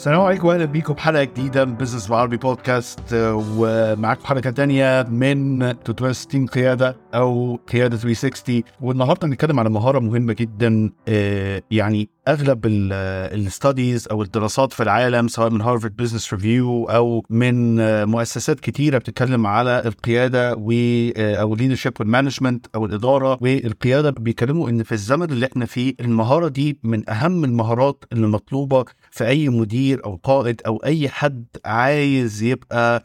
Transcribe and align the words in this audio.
السلام 0.00 0.20
عليكم 0.20 0.48
واهلا 0.48 0.64
بيكم 0.64 0.94
بحلقة 0.94 1.24
جديدة 1.24 1.64
من 1.64 1.74
بزنس 1.74 2.06
بالعربي 2.06 2.36
بودكاست 2.36 3.00
ومعاكم 3.14 4.24
حلقة 4.24 4.50
تانية 4.50 5.02
من 5.02 5.58
360 5.72 6.46
قيادة 6.46 6.96
أو 7.14 7.58
قيادة 7.72 7.96
360 7.96 8.62
والنهاردة 8.80 9.26
هنتكلم 9.26 9.60
على 9.60 9.70
مهارة 9.70 9.98
مهمة 9.98 10.32
جدا 10.32 10.90
آه، 11.08 11.62
يعني 11.70 12.08
أغلب 12.30 12.60
ال 12.66 12.84
studies 12.84 14.08
أو 14.08 14.22
الدراسات 14.22 14.72
في 14.72 14.82
العالم 14.82 15.28
سواء 15.28 15.50
من 15.50 15.60
Harvard 15.60 15.96
Business 15.96 16.34
Review 16.34 16.84
أو 16.84 17.24
من 17.30 17.76
مؤسسات 18.04 18.60
كتيرة 18.60 18.98
بتتكلم 18.98 19.46
على 19.46 19.82
القيادة 19.86 20.54
و 20.58 20.72
آه، 21.16 21.34
أو 21.34 21.54
ال 21.54 21.58
leadership 21.58 21.92
وال 22.00 22.11
management 22.11 22.66
أو 22.74 22.86
الإدارة 22.86 23.38
والقياده 23.40 24.10
بيتكلموا 24.10 24.68
إن 24.70 24.82
في 24.82 24.92
الزمن 24.92 25.30
اللي 25.30 25.46
إحنا 25.46 25.66
فيه 25.66 25.94
المهارة 26.00 26.48
دي 26.48 26.78
من 26.82 27.10
أهم 27.10 27.44
المهارات 27.44 28.04
اللي 28.12 28.26
مطلوبة 28.26 28.84
في 29.10 29.26
أي 29.26 29.48
مدير 29.48 30.04
أو 30.04 30.20
قائد 30.22 30.62
أو 30.66 30.76
أي 30.76 31.08
حد 31.08 31.44
عايز 31.64 32.42
يبقى 32.42 33.02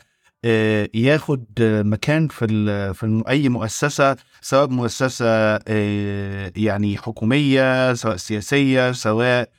ياخد 0.96 1.46
مكان 1.62 2.28
في 2.28 2.48
في 2.94 3.24
أي 3.28 3.50
مؤسسة 3.50 4.16
سواء 4.42 4.68
مؤسسة 4.68 5.26
آه، 5.68 6.52
يعني 6.58 6.98
حكومية 6.98 7.94
سواء 7.94 8.16
سياسية 8.16 8.92
سواء 8.92 9.50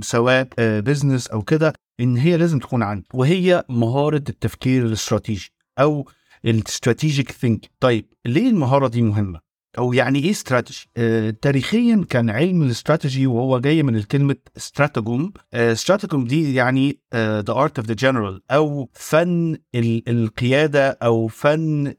سواء 0.00 0.48
business 0.58 1.26
أو 1.28 1.42
كده 1.42 1.72
إن 2.00 2.16
هي 2.16 2.36
لازم 2.36 2.58
تكون 2.58 2.82
عنده. 2.82 3.04
وهي 3.14 3.64
مهارة 3.68 4.22
التفكير 4.28 4.86
الاستراتيجي 4.86 5.50
أو 5.78 6.08
ال 6.44 6.53
strategic 6.53 7.30
thinking 7.32 7.70
طيب 7.80 8.06
ليه 8.26 8.48
المهارة 8.50 8.88
دي 8.88 9.02
مهمة؟ 9.02 9.45
أو 9.78 9.92
يعني 9.92 10.18
إيه 10.18 10.30
استراتيجي 10.30 10.86
آه 10.96 11.30
تاريخيا 11.42 12.04
كان 12.10 12.30
علم 12.30 12.62
الاستراتيجي 12.62 13.26
وهو 13.26 13.58
جاي 13.58 13.82
من 13.82 13.96
الكلمة 13.96 14.36
استراتيجوم 14.56 15.32
استراتيجوم 15.54 16.22
آه 16.22 16.26
دي 16.28 16.54
يعني 16.54 16.98
the 17.14 17.44
art 17.52 17.78
of 17.78 17.86
the 17.88 17.94
general 17.94 18.42
أو 18.50 18.88
فن 18.92 19.56
القيادة 20.08 20.88
أو 21.02 21.26
فن 21.28 21.94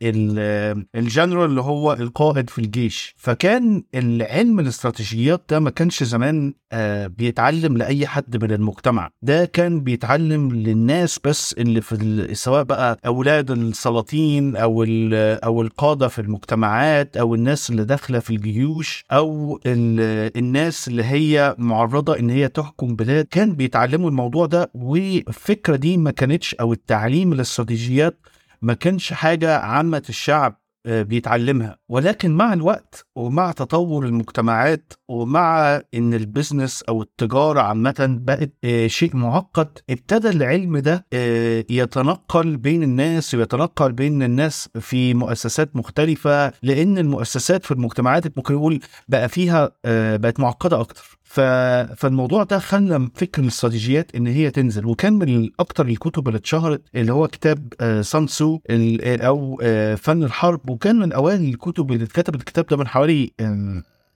الجنرال 0.95 1.49
اللي 1.49 1.61
هو 1.61 1.93
القائد 1.93 2.49
في 2.49 2.59
الجيش. 2.59 3.15
فكان 3.17 3.83
العلم 3.95 4.59
الاستراتيجيات 4.59 5.43
ده 5.49 5.59
ما 5.59 5.69
كانش 5.69 6.03
زمان 6.03 6.53
آه 6.71 7.07
بيتعلم 7.07 7.77
لأي 7.77 8.07
حد 8.07 8.43
من 8.43 8.51
المجتمع. 8.51 9.09
ده 9.21 9.45
كان 9.45 9.81
بيتعلم 9.81 10.51
للناس 10.55 11.19
بس 11.23 11.53
اللي 11.53 11.81
في 11.81 12.27
سواء 12.35 12.63
بقى 12.63 12.99
أولاد 13.05 13.51
السلاطين 13.51 14.55
أو 14.55 14.83
أو 15.17 15.61
القادة 15.61 16.07
في 16.07 16.19
المجتمعات 16.21 17.17
أو 17.17 17.35
الناس 17.35 17.66
اللي 17.69 17.85
داخلة 17.85 18.19
في 18.19 18.29
الجيوش 18.29 19.03
أو 19.11 19.59
الناس 19.65 20.87
اللي 20.87 21.03
هي 21.03 21.55
معرضة 21.57 22.19
إن 22.19 22.29
هي 22.29 22.47
تحكم 22.47 22.95
بلاد 22.95 23.25
كان 23.25 23.53
بيتعلموا 23.55 24.09
الموضوع 24.09 24.45
ده 24.45 24.71
والفكرة 24.73 25.75
دي 25.75 25.97
ما 25.97 26.11
كانتش 26.11 26.55
أو 26.55 26.73
التعليم 26.73 27.33
الاستراتيجيات 27.33 28.17
ما 28.61 28.73
كانش 28.73 29.13
حاجة 29.13 29.57
عامة 29.57 30.03
الشعب 30.09 30.61
بيتعلمها. 30.85 31.77
ولكن 31.89 32.31
مع 32.31 32.53
الوقت 32.53 33.05
ومع 33.15 33.51
تطور 33.51 34.05
المجتمعات 34.05 34.93
ومع 35.07 35.81
إن 35.93 36.13
البزنس 36.13 36.83
أو 36.83 37.01
التجارة 37.01 37.61
عامة 37.61 37.95
بقت 38.21 38.51
آه، 38.63 38.87
شيء 38.87 39.15
معقد 39.15 39.67
ابتدى 39.89 40.29
العلم 40.29 40.77
ده 40.77 41.05
آه، 41.13 41.65
يتنقل 41.69 42.57
بين 42.57 42.83
الناس 42.83 43.35
ويتنقل 43.35 43.91
بين 43.91 44.23
الناس 44.23 44.69
في 44.79 45.13
مؤسسات 45.13 45.75
مختلفة 45.75 46.53
لأن 46.63 46.97
المؤسسات 46.97 47.65
في 47.65 47.71
المجتمعات 47.71 48.37
ممكن 48.37 48.53
نقول 48.53 48.79
بقى 49.07 49.29
فيها 49.29 49.71
بقت 50.17 50.39
معقدة 50.39 50.79
أكتر. 50.81 51.17
فالموضوع 51.27 52.43
ده 52.43 52.59
خلى 52.59 53.09
فكر 53.15 53.41
الاستراتيجيات 53.41 54.15
إن 54.15 54.27
هي 54.27 54.51
تنزل. 54.51 54.85
وكان 54.85 55.13
من 55.13 55.49
أكتر 55.59 55.85
الكتب 55.87 56.27
اللي 56.27 56.37
اتشهرت 56.37 56.81
اللي 56.95 57.13
هو 57.13 57.27
كتاب 57.27 57.73
Sun 58.01 58.27
Tzu 58.27 58.59
أو 58.69 59.59
آه، 59.63 59.95
فن 59.95 60.23
الحرب. 60.23 60.69
وكان 60.69 60.99
من 60.99 61.13
أوائل 61.13 61.41
الكتب 61.49 61.91
اللي 61.91 62.03
اتكتبت 62.03 62.39
الكتاب 62.39 62.65
ده 62.65 62.77
من 62.77 62.87
حوالي 62.87 63.31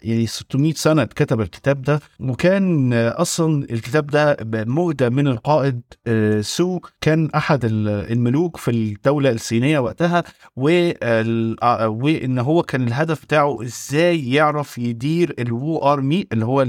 يعني 0.04 0.28
600 0.28 0.74
سنة 0.74 1.02
اتكتب 1.02 1.42
الكتاب 1.42 1.82
ده. 1.82 2.00
وكان 2.20 2.94
آه، 2.94 3.22
أصلا 3.22 3.64
الكتاب 3.64 4.08
ده 4.08 4.38
مهدى 4.66 5.10
من 5.10 5.28
القائد 5.28 5.82
آه، 6.08 6.42
Tzu 6.42 6.80
كان 7.02 7.30
أحد 7.36 7.60
الملوك 7.66 8.58
في 8.58 8.72
الدولة 8.72 9.32
الصينية 9.32 9.80
وقتها. 9.80 10.24
وإن 10.56 12.40
هو 12.40 12.64
كان 12.64 12.88
الهدف 12.88 13.24
بتاعه 13.24 13.64
إزاي 13.64 14.32
يعرف 14.32 14.78
يدير 14.78 15.36
ال 15.40 15.78
Wu 15.78 15.94
army 15.94 16.28
اللي 16.34 16.46
هو 16.46 16.66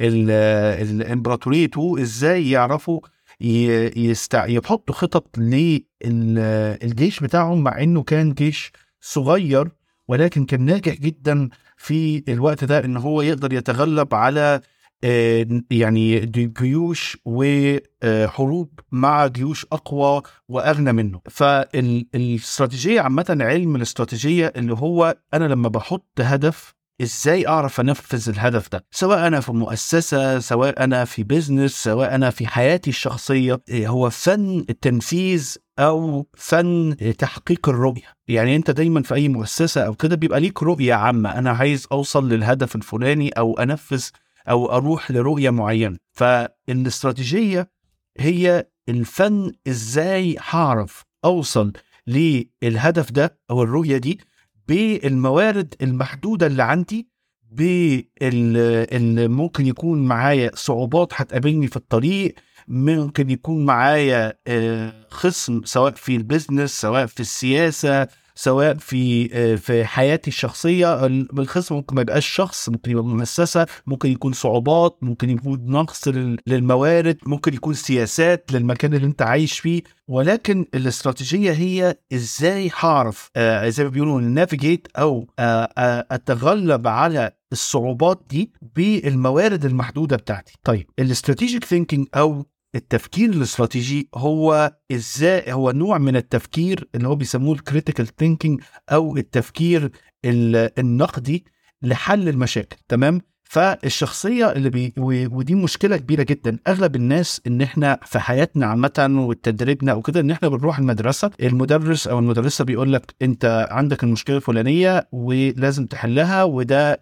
الامبراطوريته 0.00 2.02
إزاي 2.02 2.50
يعرفوا 2.50 3.00
يستع... 3.40 4.46
يحطوا 4.46 4.94
خطط 4.94 5.38
للجيش 5.38 7.20
بتاعهم 7.20 7.62
مع 7.62 7.82
إنه 7.82 8.02
كان 8.02 8.32
جيش 8.34 8.72
صغير 9.00 9.68
ولكن 10.08 10.44
كان 10.44 10.60
ناجح 10.64 10.94
جدا 10.94 11.48
في 11.76 12.24
الوقت 12.28 12.64
ده 12.64 12.84
إن 12.84 12.96
هو 12.96 13.22
يقدر 13.22 13.52
يتغلب 13.52 14.14
على 14.14 14.60
آه، 15.04 15.46
يعني 15.70 16.20
جيوش 16.60 17.18
وحروب 17.24 18.80
مع 18.92 19.26
جيوش 19.26 19.66
أقوى 19.72 20.22
وأغنى 20.48 20.92
منه. 20.92 21.20
فالاستراتيجيه 21.30 23.00
عامة 23.00 23.36
علم 23.40 23.76
الاستراتيجية 23.76 24.52
اللي 24.56 24.74
هو 24.74 25.16
أنا 25.34 25.44
لما 25.44 25.68
بحط 25.68 26.20
هدف 26.20 26.74
إزاي 27.02 27.48
أعرف 27.48 27.80
أنفذ 27.80 28.28
الهدف 28.28 28.68
ده؟ 28.72 28.84
سواء 28.90 29.26
أنا 29.26 29.40
في 29.40 29.52
مؤسسة 29.52 30.38
سواء 30.38 30.84
أنا 30.84 31.04
في 31.04 31.22
بيزنس 31.22 31.72
سواء 31.82 32.14
أنا 32.14 32.30
في 32.30 32.46
حياتي 32.46 32.90
الشخصية 32.90 33.60
إيه، 33.68 33.88
هو 33.88 34.10
فن 34.10 34.64
التنفيذ 34.70 35.56
أو 35.78 36.26
فن 36.36 36.96
تحقيق 37.18 37.68
الرؤية؟ 37.68 38.12
يعني 38.28 38.56
أنت 38.56 38.70
دايما 38.70 39.02
في 39.02 39.14
أي 39.14 39.28
مؤسسة 39.28 39.80
أو 39.86 39.94
كده 39.94 40.16
بيبقى 40.16 40.40
ليك 40.40 40.62
رؤية 40.62 40.94
عامة 40.94 41.38
أنا 41.38 41.50
عايز 41.50 41.86
أوصل 41.92 42.28
للهدف 42.28 42.76
الفلاني 42.76 43.28
أو 43.28 43.58
أنفذ 43.58 44.04
أو 44.48 44.72
أروح 44.76 45.10
لرؤية 45.10 45.50
معينة. 45.50 45.96
فالاستراتيجية 46.12 47.70
هي 48.18 48.66
الفن 48.88 49.52
إزاي 49.68 50.36
هعرف 50.48 51.02
أوصل 51.24 51.72
للهدف 52.06 53.10
ده 53.12 53.38
أو 53.50 53.62
الرؤية 53.62 53.96
دي 53.96 54.20
بالموارد 54.68 55.74
المحدودة 55.82 56.46
اللي 56.46 56.62
عندي 56.62 57.08
باللي 57.50 59.28
ممكن 59.28 59.66
يكون 59.66 60.04
معايا 60.04 60.50
صعوبات 60.54 61.12
هتقابلني 61.14 61.66
في 61.66 61.76
الطريق 61.76 62.34
ممكن 62.68 63.30
يكون 63.30 63.64
معايا 63.64 64.38
آه، 64.46 64.92
خصم 65.10 65.60
سواء 65.64 65.92
في 65.92 66.16
البيزنس 66.16 66.80
سواء 66.80 67.06
في 67.06 67.20
السياسة 67.20 68.08
سواء 68.38 68.76
في 68.76 69.28
آه، 69.32 69.54
في 69.54 69.84
حياتي 69.84 70.28
الشخصية 70.28 71.06
الخصم 71.06 71.74
ممكن 71.74 71.94
ما 71.96 72.02
يبقاش 72.02 72.26
شخص 72.26 72.68
ممكن 72.68 72.90
يبقى 72.90 73.04
مؤسسة 73.04 73.66
ممكن 73.86 74.10
يكون 74.10 74.32
صعوبات 74.32 74.98
ممكن 75.02 75.30
يكون 75.30 75.60
نقص 75.66 76.08
للموارد 76.46 77.18
ممكن 77.26 77.54
يكون 77.54 77.74
سياسات 77.74 78.52
للمكان 78.52 78.94
اللي 78.94 79.06
انت 79.06 79.22
عايش 79.22 79.58
فيه. 79.58 79.82
ولكن 80.08 80.66
الاستراتيجية 80.74 81.52
هي 81.52 81.96
إزاي 82.12 82.70
هعرف 82.80 83.30
آه 83.36 83.68
زي 83.68 83.84
ما 83.84 83.90
بيقولوا 83.90 84.20
navigate 84.20 84.88
أو 84.98 85.26
آه 85.38 85.68
آه 85.78 86.06
أتغلب 86.10 86.86
على 86.88 87.30
الصعوبات 87.52 88.22
دي 88.30 88.52
بالموارد 88.76 89.64
المحدودة 89.64 90.16
بتاعتي. 90.16 90.52
طيب 90.64 90.86
ال 90.98 91.05
strategic 91.05 91.64
thinking 91.64 92.06
أو 92.14 92.46
التفكير 92.74 93.30
الاستراتيجي 93.30 94.08
هو 94.14 94.76
إزاي 94.92 95.52
هو 95.52 95.70
نوع 95.70 95.98
من 95.98 96.16
التفكير 96.16 96.88
اللي 96.94 97.08
هو 97.08 97.14
بيسموه 97.14 97.54
ال 97.54 97.60
critical 97.60 98.06
thinking 98.16 98.60
أو 98.92 99.16
التفكير 99.16 99.90
النقدي 100.24 101.44
لحل 101.82 102.28
المشاكل 102.28 102.76
تمام؟ 102.88 103.20
فالشخصية 103.48 104.52
اللي 104.52 104.70
بي 104.70 104.94
ودي 104.98 105.54
مشكلة 105.54 105.96
كبيرة 105.96 106.22
جدا. 106.22 106.58
أغلب 106.68 106.96
الناس 106.96 107.40
إن 107.46 107.62
إحنا 107.62 107.98
في 108.04 108.18
حياتنا 108.18 108.66
عامه 108.66 109.24
وتدريبنا 109.28 109.92
أو 109.92 110.02
كده 110.02 110.20
إن 110.20 110.30
إحنا 110.30 110.48
بنروح 110.48 110.78
المدرسة 110.78 111.30
المدرس 111.42 112.06
أو 112.08 112.18
المدرسة 112.18 112.64
بيقول 112.64 112.92
لك 112.92 113.14
أنت 113.22 113.68
عندك 113.70 114.02
المشكلة 114.04 114.36
الفلانية 114.36 115.08
ولازم 115.12 115.86
تحلها 115.86 116.44
وده 116.44 116.98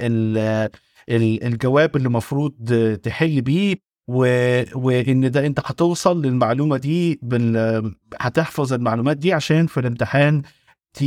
الجواب 1.08 1.96
اللي 1.96 2.06
المفروض 2.06 2.52
تحل 3.02 3.40
بيه 3.42 3.74
و... 4.08 4.16
وإن 4.74 5.30
ده 5.30 5.46
أنت 5.46 5.60
هتوصل 5.64 6.22
للمعلومة 6.22 6.76
دي 6.76 7.18
بال... 7.22 7.94
هتحفظ 8.20 8.72
المعلومات 8.72 9.16
دي 9.16 9.32
عشان 9.32 9.66
في 9.66 9.80
الامتحان 9.80 10.42
ت... 10.94 11.04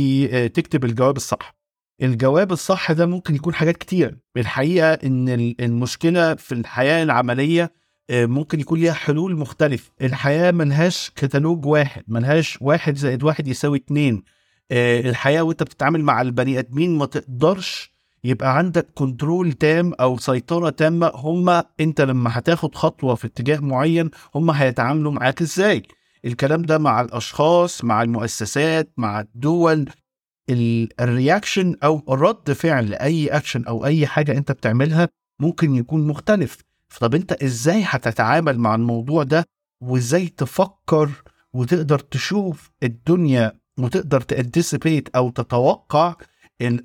تكتب 0.54 0.84
الجواب 0.84 1.16
الصح. 1.16 1.58
الجواب 2.02 2.52
الصح 2.52 2.92
ده 2.92 3.06
ممكن 3.06 3.34
يكون 3.34 3.54
حاجات 3.54 3.76
كتير. 3.76 4.18
الحقيقة 4.36 4.92
إن 4.92 5.28
المشكلة 5.60 6.34
في 6.34 6.52
الحياة 6.54 7.02
العملية 7.02 7.72
آه، 8.10 8.26
ممكن 8.26 8.60
يكون 8.60 8.80
ليها 8.80 8.92
حلول 8.92 9.36
مختلفة 9.36 9.90
الحياة 10.02 10.50
ملهاش 10.50 11.10
كتالوج 11.16 11.66
واحد 11.66 12.04
ملهاش 12.08 12.58
واحد 12.60 12.96
زائد 12.96 13.22
واحد 13.24 13.48
يساوي 13.48 13.78
اتنين. 13.78 14.22
آه، 14.70 15.00
الحياة 15.00 15.42
وأنت 15.42 15.62
بتتعامل 15.62 16.02
مع 16.02 16.22
البني 16.22 16.58
آدمين 16.58 16.98
ما 16.98 17.06
تقدرش 17.06 17.97
يبقى 18.24 18.58
عندك 18.58 18.86
كنترول 18.94 19.52
تام 19.52 19.92
أو 19.92 20.18
سيطرة 20.18 20.70
تامة 20.70 21.10
هم 21.14 21.62
أنت 21.80 22.00
لما 22.00 22.30
هتاخد 22.38 22.74
خطوة 22.74 23.14
في 23.14 23.26
اتجاه 23.26 23.58
معين 23.58 24.10
هم 24.34 24.50
هيتعاملوا 24.50 25.12
معاك 25.12 25.42
إزاي؟ 25.42 25.82
الكلام 26.24 26.62
ده 26.62 26.78
مع 26.78 27.00
الأشخاص 27.00 27.84
مع 27.84 28.02
المؤسسات 28.02 28.92
مع 28.96 29.20
الدول. 29.20 29.88
ال 31.00 31.08
reaction 31.08 31.76
أو 31.82 32.02
رد 32.08 32.52
فعل 32.52 32.90
لأي 32.90 33.28
اكشن 33.28 33.64
أو 33.64 33.84
أي 33.86 34.06
حاجة 34.06 34.32
أنت 34.32 34.52
بتعملها 34.52 35.08
ممكن 35.40 35.74
يكون 35.74 36.06
مختلف. 36.06 36.58
طب 37.00 37.14
أنت 37.14 37.32
إزاي 37.32 37.82
هتتعامل 37.86 38.58
مع 38.58 38.74
الموضوع 38.74 39.22
ده؟ 39.22 39.44
وإزاي 39.80 40.26
تفكر؟ 40.28 41.10
وتقدر 41.52 41.98
تشوف 41.98 42.70
الدنيا 42.82 43.52
وتقدر 43.78 44.20
ت 44.20 44.28
anticipate 44.28 45.08
أو 45.16 45.30
تتوقع 45.30 46.14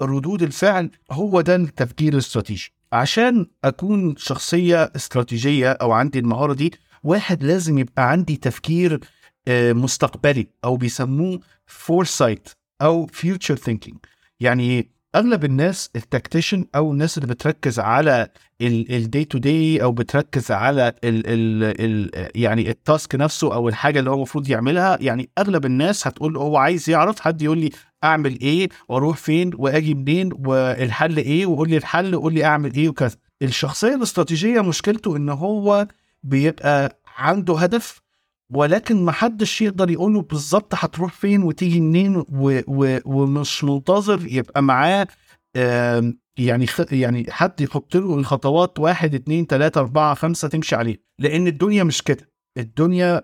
ردود 0.01 0.41
الفعل 0.43 0.89
هو 1.11 1.41
ده 1.41 1.55
التفكير 1.55 2.13
الاستراتيجي 2.13 2.73
عشان 2.93 3.45
أكون 3.63 4.15
شخصية 4.17 4.91
استراتيجية 4.95 5.71
أو 5.71 5.91
عندي 5.91 6.19
المهارة 6.19 6.53
دي 6.53 6.73
واحد 7.03 7.43
لازم 7.43 7.77
يبقى 7.77 8.11
عندي 8.11 8.37
تفكير 8.37 8.99
آه، 9.47 9.73
مستقبلي 9.73 10.47
أو 10.65 10.77
بيسموه 10.77 11.39
foresight 11.65 12.49
أو 12.81 13.05
future 13.05 13.55
thinking 13.55 13.97
يعني 14.39 14.89
أغلب 15.15 15.45
الناس 15.45 15.89
ال 15.95 16.02
tactician 16.02 16.65
أو 16.75 16.91
الناس 16.91 17.17
اللي 17.17 17.27
بتركز 17.33 17.79
على 17.79 18.27
ال 18.61 18.77
day 18.77 19.25
to 19.25 19.37
day 19.37 19.83
أو 19.83 19.91
بتركز 19.91 20.51
على 20.51 20.87
ال 21.03 21.23
ال 21.27 21.63
ال 21.81 22.31
يعني 22.41 22.69
ال 22.69 22.78
task 22.78 23.15
نفسه 23.15 23.53
أو 23.53 23.69
الحاجة 23.69 23.99
اللي 23.99 24.09
هو 24.09 24.15
المفروض 24.15 24.49
يعملها 24.49 24.97
يعني 25.01 25.29
أغلب 25.37 25.65
الناس 25.65 26.07
هتقول 26.07 26.37
هو 26.37 26.57
عايز 26.57 26.89
يعرف 26.89 27.19
حد 27.19 27.41
يقول 27.41 27.57
لي 27.57 27.69
أعمل 28.03 28.39
إيه 28.41 28.69
وأروح 28.89 29.17
فين 29.17 29.51
وأجي 29.57 29.93
منين 29.93 30.29
والحل 30.45 31.17
إيه 31.17 31.45
وقول 31.45 31.69
لي 31.69 31.77
الحل 31.77 32.15
وقول 32.15 32.33
لي 32.33 32.45
أعمل 32.45 32.73
إيه 32.75 32.89
وكذا. 32.89 33.15
الشخصية 33.41 33.95
الاستراتيجية 33.95 34.61
مشكلته 34.61 35.17
إن 35.17 35.29
هو 35.29 35.87
بيبقى 36.23 37.01
عنده 37.17 37.57
هدف 37.57 38.01
ولكن 38.49 39.05
ما 39.05 39.11
حدش 39.11 39.61
يقدر 39.61 39.89
يقول 39.89 40.13
له 40.13 40.21
بالظبط 40.21 40.73
هتروح 40.75 41.13
فين 41.13 41.43
وتيجي 41.43 41.81
منين 41.81 42.15
و 42.17 42.59
و 42.67 42.99
ومش 43.05 43.63
منتظر 43.63 44.19
يبقى 44.27 44.63
معاه 44.63 45.07
يعني 46.37 46.65
يعني 46.91 47.25
حد 47.31 47.61
يحط 47.61 47.95
له 47.95 48.15
الخطوات 48.15 48.79
واحد 48.79 49.15
اتنين 49.15 49.47
تلاتة 49.47 49.79
أربعة 49.79 50.13
خمسة 50.13 50.47
تمشي 50.47 50.75
عليه. 50.75 50.97
لأن 51.19 51.47
الدنيا 51.47 51.83
مش 51.83 52.01
كده. 52.01 52.29
الدنيا 52.57 53.21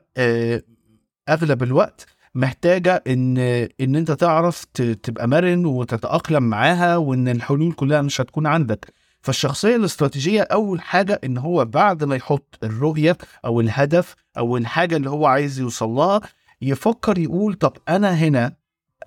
أغلب 1.29 1.63
الوقت 1.63 2.05
محتاجة 2.35 3.03
إن 3.07 3.37
إن 3.81 3.95
أنت 3.95 4.11
تعرف 4.11 4.65
تبقى 5.03 5.27
مرن 5.27 5.65
وتتأقلم 5.65 6.43
معاها 6.43 6.97
وإن 6.97 7.27
الحلول 7.27 7.73
كلها 7.73 8.01
مش 8.01 8.21
هتكون 8.21 8.47
عندك. 8.47 8.93
فالشخصية 9.21 9.75
الاستراتيجية 9.75 10.41
أول 10.41 10.81
حاجة 10.81 11.19
إن 11.23 11.37
هو 11.37 11.65
بعد 11.65 12.03
ما 12.03 12.15
يحط 12.15 12.57
الرؤية 12.63 13.17
أو 13.45 13.61
الهدف 13.61 14.15
أو 14.37 14.57
الحاجة 14.57 14.95
اللي 14.95 15.09
هو 15.09 15.25
عايز 15.25 15.59
يوصل 15.59 15.89
لها 15.89 16.21
يفكر 16.61 17.17
يقول 17.17 17.53
طب 17.53 17.73
أنا 17.89 18.11
هنا 18.15 18.53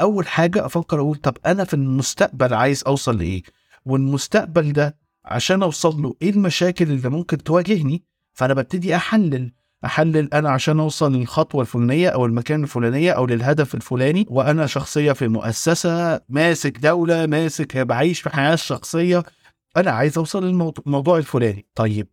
أول 0.00 0.26
حاجة 0.28 0.66
أفكر 0.66 1.00
أقول 1.00 1.16
طب 1.16 1.36
أنا 1.46 1.64
في 1.64 1.74
المستقبل 1.74 2.54
عايز 2.54 2.82
أوصل 2.86 3.18
لإيه؟ 3.18 3.42
والمستقبل 3.86 4.72
ده 4.72 4.96
عشان 5.24 5.62
أوصل 5.62 6.02
له 6.02 6.14
إيه 6.22 6.30
المشاكل 6.30 6.84
اللي 6.90 7.08
ممكن 7.08 7.38
تواجهني؟ 7.42 8.02
فأنا 8.32 8.54
ببتدي 8.54 8.96
أحلل 8.96 9.52
أحلل 9.84 10.34
أنا 10.34 10.50
عشان 10.50 10.80
أوصل 10.80 11.12
للخطوة 11.12 11.60
الفلانية 11.60 12.08
أو 12.08 12.26
المكان 12.26 12.62
الفلانية 12.62 13.12
أو 13.12 13.26
للهدف 13.26 13.74
الفلاني 13.74 14.26
وأنا 14.28 14.66
شخصية 14.66 15.12
في 15.12 15.28
مؤسسه 15.28 16.20
ماسك 16.28 16.78
دولة 16.78 17.26
ماسك 17.26 17.76
بعيش 17.76 18.20
في 18.20 18.30
حياة 18.30 18.54
شخصية. 18.56 19.22
أنا 19.76 19.90
عايز 19.90 20.18
أوصل 20.18 20.44
للموضوع 20.44 21.18
الفلاني. 21.18 21.66
طيب 21.74 22.08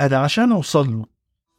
أنا 0.00 0.16
عشان 0.18 0.52
أوصل 0.52 0.92
له 0.92 1.04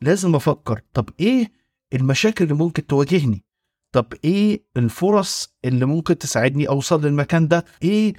لازم 0.01 0.36
أفكر 0.36 0.81
طب 0.94 1.10
إيه 1.19 1.52
المشاكل 1.94 2.44
اللي 2.44 2.56
ممكن 2.56 2.88
تواجهني؟ 2.88 3.44
طب 3.92 4.13
إيه 4.24 4.63
الفرص 4.78 5.56
اللي 5.66 5.86
ممكن 5.86 6.18
تساعدني 6.18 6.68
أوصل 6.68 7.06
للمكان 7.06 7.48
ده؟ 7.48 7.66
إيه 7.84 8.13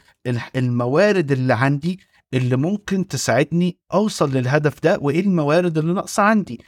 الموارد 0.57 1.33
اللي 1.33 1.55
عندي 1.55 2.01
اللي 2.35 2.57
ممكن 2.57 3.07
تساعدني 3.07 3.79
أوصل 3.95 4.31
للهدف 4.33 4.83
ده؟ 4.83 4.99
وإيه 5.01 5.21
الموارد 5.21 5.79
اللي 5.79 5.93
ناقصة 5.93 6.23
عندي؟ 6.23 6.61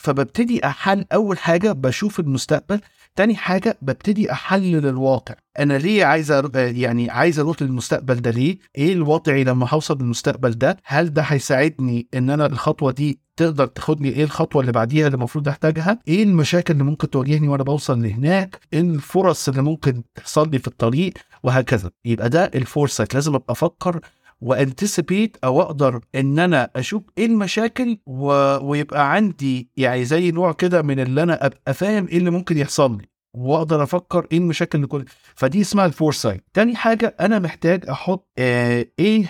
فببتدي 0.00 0.66
أحل 0.66 1.04
أول 1.12 1.38
حاجة 1.38 1.72
بشوف 1.72 2.20
المستقبل 2.20 2.80
تاني 3.16 3.36
حاجة 3.36 3.78
ببتدي 3.82 4.32
أحلل 4.32 4.86
الواقع. 4.86 5.34
أنا 5.58 5.78
ليه 5.78 6.04
عايز 6.04 6.32
يعني 6.54 7.10
عايز 7.10 7.38
أروح 7.38 7.62
للمستقبل 7.62 8.14
ده 8.14 8.30
ليه؟ 8.30 8.58
إيه 8.78 8.92
الوضعي 8.92 9.44
لما 9.44 9.66
هوصل 9.70 9.98
للمستقبل 9.98 10.50
ده؟ 10.50 10.76
هل 10.84 11.12
ده 11.12 11.22
هيساعدني 11.22 12.08
إن 12.14 12.30
أنا 12.30 12.46
الخطوة 12.46 12.92
دي 12.92 13.20
تقدر 13.36 13.66
تاخدني؟ 13.66 14.08
إيه 14.08 14.24
الخطوة 14.24 14.60
اللي 14.60 14.72
بعديها 14.72 15.06
اللي 15.06 15.14
المفروض 15.16 15.48
أحتاجها؟ 15.48 15.98
إيه 16.08 16.22
المشاكل 16.22 16.72
اللي 16.72 16.84
ممكن 16.84 17.10
تواجهني 17.10 17.48
وأنا 17.48 17.62
بوصل 17.62 18.02
لهناك؟ 18.02 18.60
إيه 18.72 18.80
الفرص 18.80 19.48
اللي 19.48 19.62
ممكن 19.62 20.02
تحصل 20.14 20.50
لي 20.50 20.58
في 20.58 20.68
الطريق؟ 20.68 21.12
وهكذا. 21.42 21.90
يبقى 22.04 22.28
ده 22.30 22.44
ال 22.54 22.60
foresight 22.60 23.14
لازم 23.14 23.34
أبقى 23.34 23.52
أفكر 23.52 24.00
و 24.40 24.49
anticipate 24.49 25.36
أو 25.44 25.62
أقدر 25.62 26.00
إن 26.14 26.38
أنا 26.38 26.70
أشوف 26.76 27.02
إيه 27.18 27.26
المشاكل 27.26 27.98
و... 28.06 28.26
ويبقى 28.66 29.12
عندي 29.12 29.70
يعني 29.76 30.04
زي 30.04 30.30
نوع 30.30 30.52
كده 30.52 30.82
من 30.82 31.00
اللي 31.00 31.22
أنا 31.22 31.46
أبقى 31.46 31.74
فاهم 31.74 32.06
إيه 32.08 32.18
اللي 32.18 32.30
ممكن 32.30 32.58
يحصل 32.58 32.96
لي 32.98 33.04
وأقدر 33.34 33.82
أفكر 33.82 34.26
إيه 34.32 34.38
المشاكل 34.38 34.78
اللي 34.78 34.86
كل 34.88 35.04
فدي 35.34 35.60
اسمها 35.60 35.86
ال 35.86 35.92
foresight 35.92 36.44
تاني 36.54 36.76
حاجة 36.76 37.16
أنا 37.20 37.38
محتاج 37.38 37.88
أحط 37.88 38.28
آه 38.38 38.86
إيه 38.98 39.26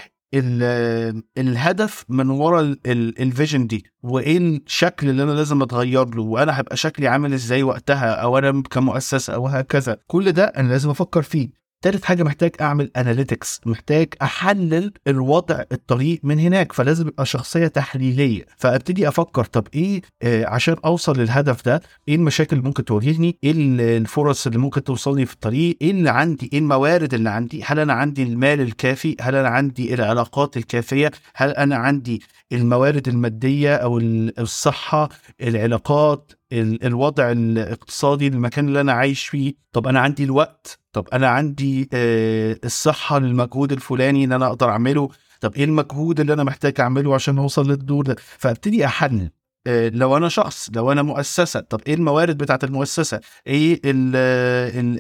الهدف 1.39 2.05
من 2.09 2.31
ورا 2.31 2.77
ال 2.87 2.98
vision 2.98 3.67
دي 3.67 3.85
وإيه 4.03 4.39
الشكل 4.39 5.09
اللي 5.09 5.23
أنا 5.23 5.33
لازم 5.33 5.63
أتغير 5.63 6.15
له 6.15 6.23
وأنا 6.23 6.61
هبقى 6.61 6.77
شكلي 6.77 7.09
عامل 7.09 7.33
إزاي 7.33 7.63
وقتها 7.63 8.11
أو 8.15 8.39
أنا 8.39 8.63
كمؤسسة 8.71 9.35
أو 9.35 9.47
هكذا. 9.47 9.97
كل 10.07 10.33
ده 10.33 10.45
أنا 10.45 10.69
لازم 10.69 10.91
أفكر 10.91 11.23
فيه. 11.23 11.51
تالت 11.83 12.05
حاجة 12.05 12.23
محتاج 12.23 12.51
أعمل 12.61 12.91
اناليتكس 12.97 13.61
محتاج 13.67 14.15
أحلل 14.23 14.93
الوضع 15.07 15.63
الطريق 15.73 16.21
من 16.23 16.39
هناك 16.39 16.73
فلازم 16.73 17.07
ابقى 17.09 17.27
شخصية 17.27 17.67
تحليلية. 17.67 18.47
فأبتدي 18.57 19.09
أفكر 19.09 19.45
طب 19.45 19.67
إيه 19.75 20.03
آه 20.23 20.47
عشان 20.47 20.77
أوصل 20.85 21.19
للهدف 21.21 21.65
ده 21.65 21.81
إيه 22.09 22.15
المشاكل 22.15 22.57
اللي 22.57 22.69
ممكن 22.69 22.85
تواجهني؟ 22.85 23.39
إيه 23.45 23.53
الفرص 23.97 24.47
اللي 24.47 24.59
ممكن 24.59 24.85
توصلني 24.85 25.27
في 25.27 25.35
الطريق؟ 25.35 25.77
إيه 25.83 25.91
اللي 25.91 26.11
عندي؟ 26.11 26.51
إيه 26.53 26.59
الموارد 26.59 27.15
اللي 27.15 27.31
عندي؟ 27.31 27.63
هل 27.65 27.79
أنا 27.79 27.93
عندي 27.93 28.23
المال 28.23 28.61
الكافي؟ 28.61 29.17
هل 29.21 29.35
أنا 29.35 29.49
عندي 29.49 29.95
العلاقات 29.95 30.57
الكافية؟ 30.57 31.11
هل 31.35 31.51
أنا 31.51 31.77
عندي 31.77 32.23
الموارد 32.53 33.09
المادية 33.09 33.75
أو 33.77 33.99
الصحة 34.39 35.09
العلاقات؟ 35.43 36.33
الوضع 36.53 37.31
الاقتصادي 37.33 38.27
المكان 38.27 38.69
اللي 38.69 38.81
أنا 38.81 38.93
عايش 38.93 39.27
فيه. 39.29 39.55
طب 39.73 39.87
أنا 39.87 40.01
عندي 40.01 40.25
الوقت. 40.25 40.79
طب 40.93 41.09
أنا 41.13 41.29
عندي 41.29 41.89
آه، 41.93 42.57
الصحة 42.65 43.19
للمجهود 43.19 43.73
الفلاني 43.73 44.25
إن 44.25 44.33
أنا 44.33 44.47
أقدر 44.47 44.69
أعمله. 44.69 45.09
طب 45.41 45.55
إيه 45.55 45.65
المجهود 45.65 46.21
اللي 46.21 46.33
أنا 46.33 46.45
محتاج 46.45 46.81
أعمله 46.81 47.15
عشان 47.15 47.39
أوصل 47.39 47.71
للدور 47.71 48.05
ده؟ 48.05 48.17
فأبتدي 48.39 48.85
أحلل. 48.85 49.31
لو 49.69 50.17
أنا 50.17 50.29
شخص 50.29 50.71
لو 50.75 50.93
أنا 50.93 51.03
مؤسسة 51.03 51.61
طب 51.61 51.81
إيه 51.87 51.95
الموارد 51.95 52.39
بتاعت 52.39 52.65
المؤسسة؟ 52.65 53.21
إيه 53.47 53.81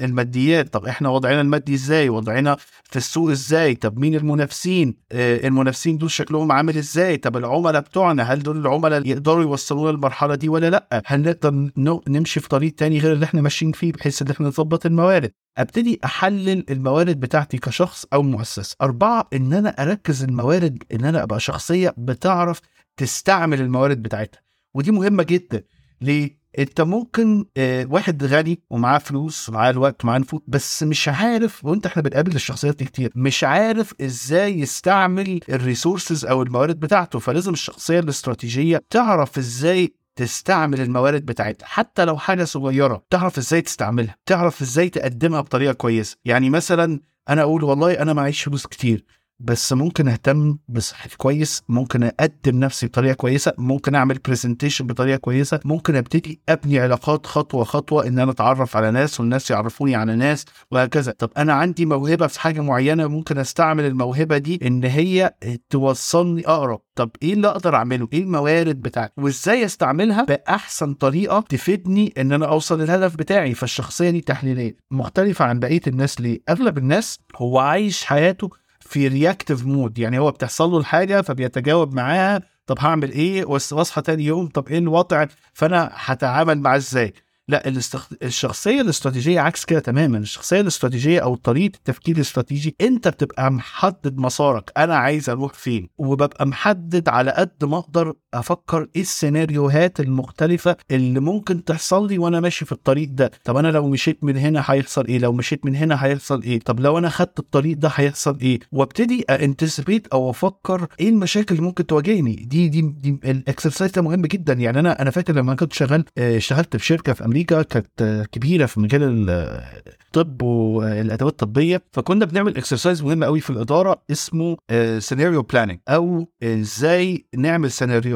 الماديات؟ 0.05 0.73
طب 0.73 0.87
إحنا 0.87 1.09
وضعنا 1.09 1.41
المادي 1.41 1.75
إزاي؟ 1.75 2.09
وضعنا 2.09 2.57
في 2.85 2.97
السوق 2.97 3.31
إزاي؟ 3.31 3.75
طب 3.75 3.99
مين 3.99 4.15
المنافسين؟ 4.15 4.97
آه، 5.13 5.47
المنافسين 5.47 5.99
دول 5.99 6.11
شكلهم 6.11 6.53
عامل 6.53 6.77
إزاي؟ 6.79 7.17
طب 7.17 7.37
العملاء 7.37 7.83
بتوعنا 7.83 8.23
هل 8.23 8.43
دول 8.43 8.57
العملاء 8.57 9.07
يقدروا 9.07 9.43
يوصلونا 9.43 9.91
للمرحلة 9.91 10.35
دي 10.35 10.49
ولا 10.49 10.71
لأ؟ 10.71 11.03
هل 11.07 11.23
نقدر 11.23 11.71
نمشي 12.09 12.41
في 12.41 12.49
طريق 12.49 12.75
تاني 12.75 12.99
غير 12.99 13.13
اللي 13.13 13.25
إحنا 13.25 13.41
ماشيين 13.41 13.73
فيه 13.73 13.93
بحيث 13.93 14.23
إن 14.23 14.31
إحنا 14.31 14.47
نظبط 14.49 14.87
الموارد؟ 14.87 15.33
أبتدي 15.59 16.01
أحلل 16.05 16.65
الموارد 16.71 17.21
بتاعتي 17.21 17.59
كشخص 17.59 18.07
أو 18.13 18.23
مؤسسة. 18.23 18.77
أربعة 18.83 19.29
إن 19.33 19.53
أنا 19.53 19.69
أركز 19.69 20.23
الموارد 20.25 20.83
إن 20.95 21.05
أنا 21.05 21.23
أبقى 21.23 21.41
شخصية 21.41 21.95
بتعرف 21.99 22.61
تستعمل 22.97 23.61
الموارد 23.61 24.03
بتاعتها. 24.03 24.50
ودي 24.75 24.91
مهمة 24.91 25.23
جدا. 25.23 25.63
ليه؟ 26.01 26.41
انت 26.59 26.81
ممكن 26.81 27.45
آه، 27.57 27.87
واحد 27.91 28.25
غني 28.25 28.63
ومعاه 28.71 28.99
فلوس 28.99 29.49
ومعاه 29.49 29.71
الوقت 29.71 30.05
ومعاه 30.05 30.19
نفوذ 30.19 30.41
بس 30.49 30.83
مش 30.83 31.09
عارف 31.09 31.65
وانت 31.65 31.87
إحنا 31.87 32.03
بنقابل 32.03 32.35
الشخصيات 32.35 32.77
دي 32.77 32.85
كتير 32.85 33.13
مش 33.15 33.45
عارف 33.45 33.95
إزاي 34.01 34.59
يستعمل 34.61 35.41
الريسورسز 35.49 36.25
أو 36.25 36.43
الموارد 36.43 36.81
بتاعته. 36.81 37.19
فلازم 37.19 37.53
الشخصية 37.53 38.01
الاستراتيجية 38.01 38.83
تعرف 38.91 39.39
إزاي 39.39 39.95
تستعمل 40.17 40.81
الموارد 40.81 41.27
بتاعتها. 41.27 41.67
حتى 41.67 42.05
لو 42.05 42.17
حاجة 42.19 42.45
صغيرة 42.45 43.05
تعرف 43.11 43.39
إزاي 43.39 43.63
تستعملها 43.63 44.17
تعرف 44.27 44.63
إزاي 44.63 44.89
تقدمها 44.89 45.41
بطريقة 45.41 45.73
كويسة. 45.73 46.17
يعني 46.25 46.51
مثلا 46.51 47.01
أنا 47.29 47.43
أقول 47.43 47.65
والله 47.65 47.93
أنا 48.03 48.13
معيش 48.13 48.43
فلوس 48.43 48.67
كتير. 48.67 49.05
بس 49.41 49.73
ممكن 49.73 50.09
أهتم 50.09 50.59
بصحتي 50.69 51.17
كويس 51.17 51.63
ممكن 51.69 52.03
أقدم 52.03 52.61
نفسي 52.61 52.87
بطريقة 52.87 53.15
كويسة 53.15 53.53
ممكن 53.59 53.95
أعمل 53.95 54.19
برزنتيشن 54.19 54.87
بطريقة 54.87 55.17
كويسة 55.17 55.61
ممكن 55.65 55.97
أبتدي 55.97 56.41
أبني 56.49 56.81
علاقات 56.81 57.27
خطوة 57.27 57.65
خطوة 57.65 58.07
إن 58.07 58.19
أنا 58.19 58.31
أتعرف 58.31 58.77
على 58.77 58.91
ناس 58.91 59.21
والناس 59.21 59.51
يعرفوني 59.51 59.95
على 59.97 60.17
ناس 60.17 60.45
وهكذا. 60.71 61.13
طب 61.13 61.31
أنا 61.37 61.53
عندي 61.53 61.87
موهبة 61.87 62.27
في 62.27 62.41
حاجة 62.41 62.61
معينة 62.61 63.07
ممكن 63.07 63.39
أستعمل 63.39 63.85
الموهبة 63.85 64.39
دي 64.39 64.61
إن 64.67 64.85
هي 64.85 65.35
توصلني 65.71 66.47
أقرب. 66.47 66.81
طب 66.95 67.11
إيه 67.23 67.33
اللي 67.33 67.49
أقدر 67.49 67.75
أعمله؟ 67.75 68.09
إيه 68.13 68.23
الموارد 68.23 68.83
بتاعتي؟ 68.83 69.13
وإزاي 69.17 69.65
أستعملها 69.65 70.23
بأحسن 70.25 70.95
طريقة 70.95 71.41
تفيدني 71.49 72.13
إن 72.19 72.33
أنا 72.33 72.47
أوصل 72.47 72.81
للهدف 72.81 73.17
بتاعي 73.17 73.55
فالشخصية 73.55 74.11
دي 74.11 74.21
تحليلية. 74.21 74.77
مختلفة 74.91 75.45
عن 75.45 75.59
بقية 75.59 75.81
الناس 75.87 76.21
ليه؟ 76.21 76.41
أغلب 76.49 76.79
الناس 76.79 77.19
هو 77.37 77.59
عايش 77.59 78.05
حياته 78.05 78.51
في 78.91 79.09
reactive 79.09 79.67
mode 79.67 79.99
يعني 79.99 80.19
هو 80.19 80.31
بتحصل 80.31 80.71
له 80.71 80.79
الحاجة 80.79 81.21
فبيتجاوب 81.21 81.95
معاها 81.95 82.41
طب 82.67 82.77
هعمل 82.79 83.11
إيه؟ 83.13 83.45
واصحى 83.45 84.03
تاني 84.03 84.25
يوم 84.25 84.47
طب 84.49 84.69
إيه 84.69 84.79
الوضع؟ 84.79 85.27
فأنا 85.55 85.91
هتعامل 85.95 86.61
معاه 86.61 86.77
إزاي؟ 86.77 87.15
لا 87.49 87.69
الاستخ... 87.69 88.09
الشخصية 88.23 88.81
الاستراتيجية 88.81 89.41
عكس 89.41 89.65
كده 89.65 89.81
تماما 89.81 90.19
الشخصية 90.19 90.61
الاستراتيجية 90.61 91.21
أو 91.21 91.35
طريقة 91.35 91.77
التفكير 91.77 92.17
الاستراتيجي 92.17 92.77
أنت 92.81 93.09
بتبقى 93.09 93.51
محدد 93.53 94.19
مسارك 94.19 94.73
أنا 94.77 94.97
عايز 94.97 95.31
أروح 95.31 95.53
فين؟ 95.53 95.89
وببقى 95.99 96.47
محدد 96.47 97.09
على 97.09 97.31
قد 97.31 97.65
ما 97.65 97.79
أقدر 97.79 98.15
أفكر 98.35 98.89
إيه 98.97 99.03
السيناريوهات 99.03 100.01
المختلفة 100.01 100.77
اللي 100.91 101.21
ممكن 101.21 101.65
تحصل 101.65 102.09
لي 102.09 102.19
وأنا 102.19 102.41
ماشي 102.41 102.65
في 102.65 102.73
الطريق 102.73 103.09
ده؟ 103.13 103.31
طب 103.45 103.57
أنا 103.57 103.69
لو 103.69 103.89
مشيت 103.89 104.25
من 104.25 104.37
هنا 104.37 104.63
هيحصل 104.67 105.07
إيه؟ 105.07 105.19
لو 105.19 105.33
مشيت 105.33 105.67
من 105.67 105.77
هنا 105.77 106.05
هيحصل 106.05 106.43
إيه؟ 106.43 106.61
طب 106.61 106.81
لو 106.81 106.99
أنا 106.99 107.09
خدت 107.09 107.39
الطريق 107.39 107.77
ده 107.77 107.91
هيحصل 107.95 108.39
إيه؟ 108.43 108.59
وأبتدي 108.73 109.23
anticipate 109.23 110.07
أو 110.07 110.31
أفكر 110.31 110.87
إيه 111.01 111.09
المشاكل 111.09 111.55
اللي 111.55 111.67
ممكن 111.67 111.87
تواجهني؟ 111.87 112.35
دي 112.35 112.69
دي, 112.69 112.81
دي 112.81 113.21
ال 113.31 113.37
exercise 113.37 113.91
ده 113.93 114.03
مهم 114.03 114.23
جدا. 114.23 114.53
يعني 114.53 114.81
أنا 114.81 115.03
أنا 115.03 115.11
فاكر 115.11 115.33
لما 115.35 115.55
كنت 115.55 115.73
شغال 115.73 116.05
اشتغلت 116.19 116.77
في 116.77 116.87
شركة 116.87 117.13
في 117.13 117.25
أمريكا 117.25 117.63
كانت 117.63 118.27
كبيرة 118.33 118.67
في 118.67 118.81
مجال 118.81 119.31
الطب 119.31 120.43
والأدوات 120.43 121.33
الطبية. 121.33 121.83
فكنا 121.93 122.25
بنعمل 122.25 122.57
exercise 122.57 123.03
مهم 123.03 123.25
قوي 123.25 123.41
في 123.41 123.51
الإدارة 123.51 124.03
اسمه 124.11 124.57
scenario 124.99 125.43
planning 125.43 125.79
أو 125.89 126.29
إزاي 126.43 127.27
نعمل 127.37 127.71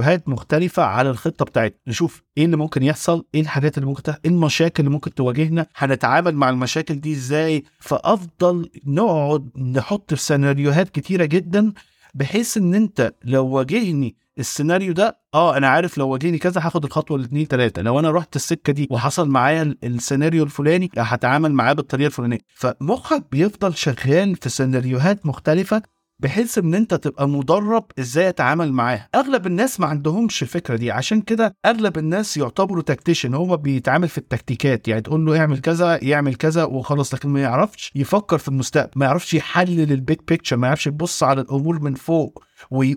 سيناريوهات 0.04 0.28
مختلفة 0.28 0.82
على 0.82 1.10
الخطة 1.10 1.44
بتاعتنا. 1.44 1.78
نشوف 1.86 2.22
إيه 2.38 2.44
اللي 2.44 2.56
ممكن 2.56 2.82
يحصل 2.82 3.24
إيه 3.34 3.40
الحاجات 3.40 3.78
اللي 3.78 3.86
ممكن 3.88 4.02
تحصل 4.02 4.20
إيه 4.24 4.30
المشاكل 4.30 4.82
اللي 4.82 4.90
ممكن 4.94 5.14
تواجهنا 5.14 5.66
هنتعامل 5.76 6.34
مع 6.34 6.50
المشاكل 6.50 7.00
دي 7.00 7.12
إزاي؟ 7.12 7.64
فأفضل 7.80 8.70
نقعد 8.86 9.50
نحط 9.76 10.14
في 10.14 10.20
سيناريوهات 10.22 10.88
كتيرة 10.88 11.24
جدا 11.24 11.72
بحيث 12.14 12.56
إن 12.56 12.74
أنت 12.74 13.14
لو 13.24 13.46
واجهني 13.46 14.16
السيناريو 14.38 14.92
ده 14.92 15.18
آه 15.34 15.56
أنا 15.56 15.68
عارف 15.68 15.98
لو 15.98 16.08
واجهني 16.08 16.38
كذا 16.38 16.60
هاخد 16.66 16.84
الخطوة 16.84 17.16
الاثنين 17.16 17.46
ثلاثة 17.46 17.82
لو 17.82 17.98
أنا 17.98 18.10
رحت 18.10 18.36
السكة 18.36 18.72
دي 18.72 18.88
وحصل 18.90 19.28
معايا 19.28 19.74
السيناريو 19.84 20.44
الفلاني 20.44 20.90
هتعامل 20.98 21.52
معاه 21.52 21.72
بالطريقة 21.72 22.06
الفلانية. 22.06 22.38
فمخك 22.54 23.24
بيفضل 23.32 23.74
شغال 23.74 24.36
في 24.36 24.48
سيناريوهات 24.48 25.26
مختلفة 25.26 25.82
بحيث 26.20 26.58
إن 26.58 26.74
أنت 26.74 26.94
تبقى 26.94 27.28
مدرب 27.28 27.84
إزاي 27.98 28.28
أتعامل 28.28 28.72
معاها 28.72 29.08
أغلب 29.14 29.46
الناس 29.46 29.80
ما 29.80 29.86
عندهمش 29.86 30.42
الفكرة 30.42 30.76
دي. 30.76 30.90
عشان 30.90 31.20
كده 31.20 31.56
أغلب 31.66 31.98
الناس 31.98 32.36
يعتبروا 32.36 32.82
tactician. 32.82 33.34
هو 33.34 33.56
بيتعامل 33.56 34.08
في 34.08 34.18
التكتيكات. 34.18 34.88
يعني 34.88 35.00
تقول 35.00 35.26
له 35.26 35.38
اعمل 35.40 35.58
كذا 35.58 36.04
يعمل 36.04 36.34
كذا 36.34 36.64
وخلاص. 36.64 37.14
لكن 37.14 37.28
ما 37.28 37.40
يعرفش 37.42 37.92
يفكر 37.94 38.38
في 38.38 38.48
المستقبل. 38.48 38.90
ما 38.96 39.06
يعرفش 39.06 39.34
يحلل 39.34 39.92
ال 39.92 39.99
big 39.99 40.18
picture 40.28 40.56
ما 40.56 40.66
يعرفش 40.66 40.86
يبص 40.86 41.22
على 41.22 41.40
الأمور 41.40 41.80
من 41.80 41.94
فوق 41.94 42.44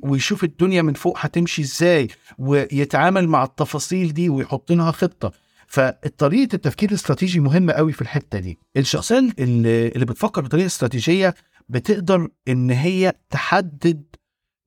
ويشوف 0.03 0.43
الدنيا 0.43 0.81
من 0.81 0.93
فوق 0.93 1.17
هتمشي 1.19 1.61
إزاي 1.61 2.07
ويتعامل 2.37 3.27
مع 3.27 3.43
التفاصيل 3.43 4.13
دي 4.13 4.29
ويحط 4.29 4.71
لها 4.71 4.91
خطة. 4.91 5.31
فطريقة 5.67 6.55
التفكير 6.55 6.89
الاستراتيجي 6.89 7.39
مهمة 7.39 7.73
قوي 7.73 7.91
في 7.91 8.01
الحتة 8.01 8.39
دي. 8.39 8.59
الشخصية 8.77 9.19
اللي, 9.39 9.87
اللي 9.87 10.05
بتفكر 10.05 10.41
بطريقة 10.41 10.65
استراتيجية 10.65 11.35
بتقدر 11.69 12.27
إن 12.47 12.69
هي 12.69 13.13
تحدد 13.29 14.03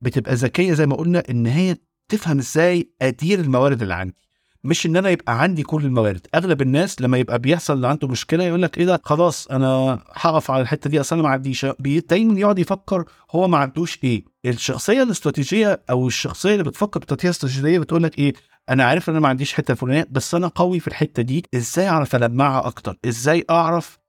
بتبقى 0.01 0.35
ذكية 0.35 0.73
زي 0.73 0.85
ما 0.85 0.95
قلنا 0.95 1.23
إن 1.29 1.45
هي 1.45 1.75
تفهم 2.09 2.37
إزاي 2.37 2.89
أدير 3.01 3.39
الموارد 3.39 3.81
اللي 3.81 3.93
عندي. 3.93 4.15
مش 4.63 4.85
إن 4.85 4.97
أنا 4.97 5.09
يبقى 5.09 5.41
عندي 5.41 5.63
كل 5.63 5.85
الموارد. 5.85 6.27
أغلب 6.35 6.61
الناس 6.61 7.01
لما 7.01 7.17
يبقى 7.17 7.39
بيحصل 7.39 7.73
اللي 7.73 7.87
عنده 7.87 8.07
مشكلة 8.07 8.43
يقول 8.43 8.61
لك 8.61 8.77
إيه 8.77 8.85
ده؟ 8.85 9.01
خلاص 9.03 9.47
أنا 9.47 9.99
هقف 10.13 10.51
على 10.51 10.61
الحتة 10.61 10.89
دي 10.89 11.01
أصل 11.01 11.15
أنا 11.15 11.23
ما 11.23 11.29
عنديش. 11.29 11.65
دايما 12.09 12.39
يقعد 12.39 12.59
يفكر 12.59 13.05
هو 13.31 13.47
ما 13.47 13.57
عندوش 13.57 13.99
إيه. 14.03 14.25
الشخصية 14.45 15.03
الاستراتيجية 15.03 15.81
أو 15.89 16.07
الشخصية 16.07 16.51
اللي 16.53 16.63
بتفكر 16.63 16.99
بطريقه 16.99 17.29
استراتيجيه 17.29 17.79
بتقول 17.79 18.03
لك 18.03 18.19
إيه؟ 18.19 18.33
أنا 18.69 18.83
عارف 18.83 19.09
إن 19.09 19.13
أنا 19.13 19.21
ما 19.23 19.29
عنديش 19.29 19.53
حتة 19.53 19.73
فلانية 19.73 20.07
بس 20.11 20.35
أنا 20.35 20.47
قوي 20.47 20.79
في 20.79 20.87
الحتة 20.87 21.23
دي. 21.23 21.43
إزاي 21.55 21.89
أعرف 21.89 22.15
ألمعها 22.15 22.67
أكتر؟ 22.67 22.97
إزاي 23.05 23.45
أعرف 23.49 23.99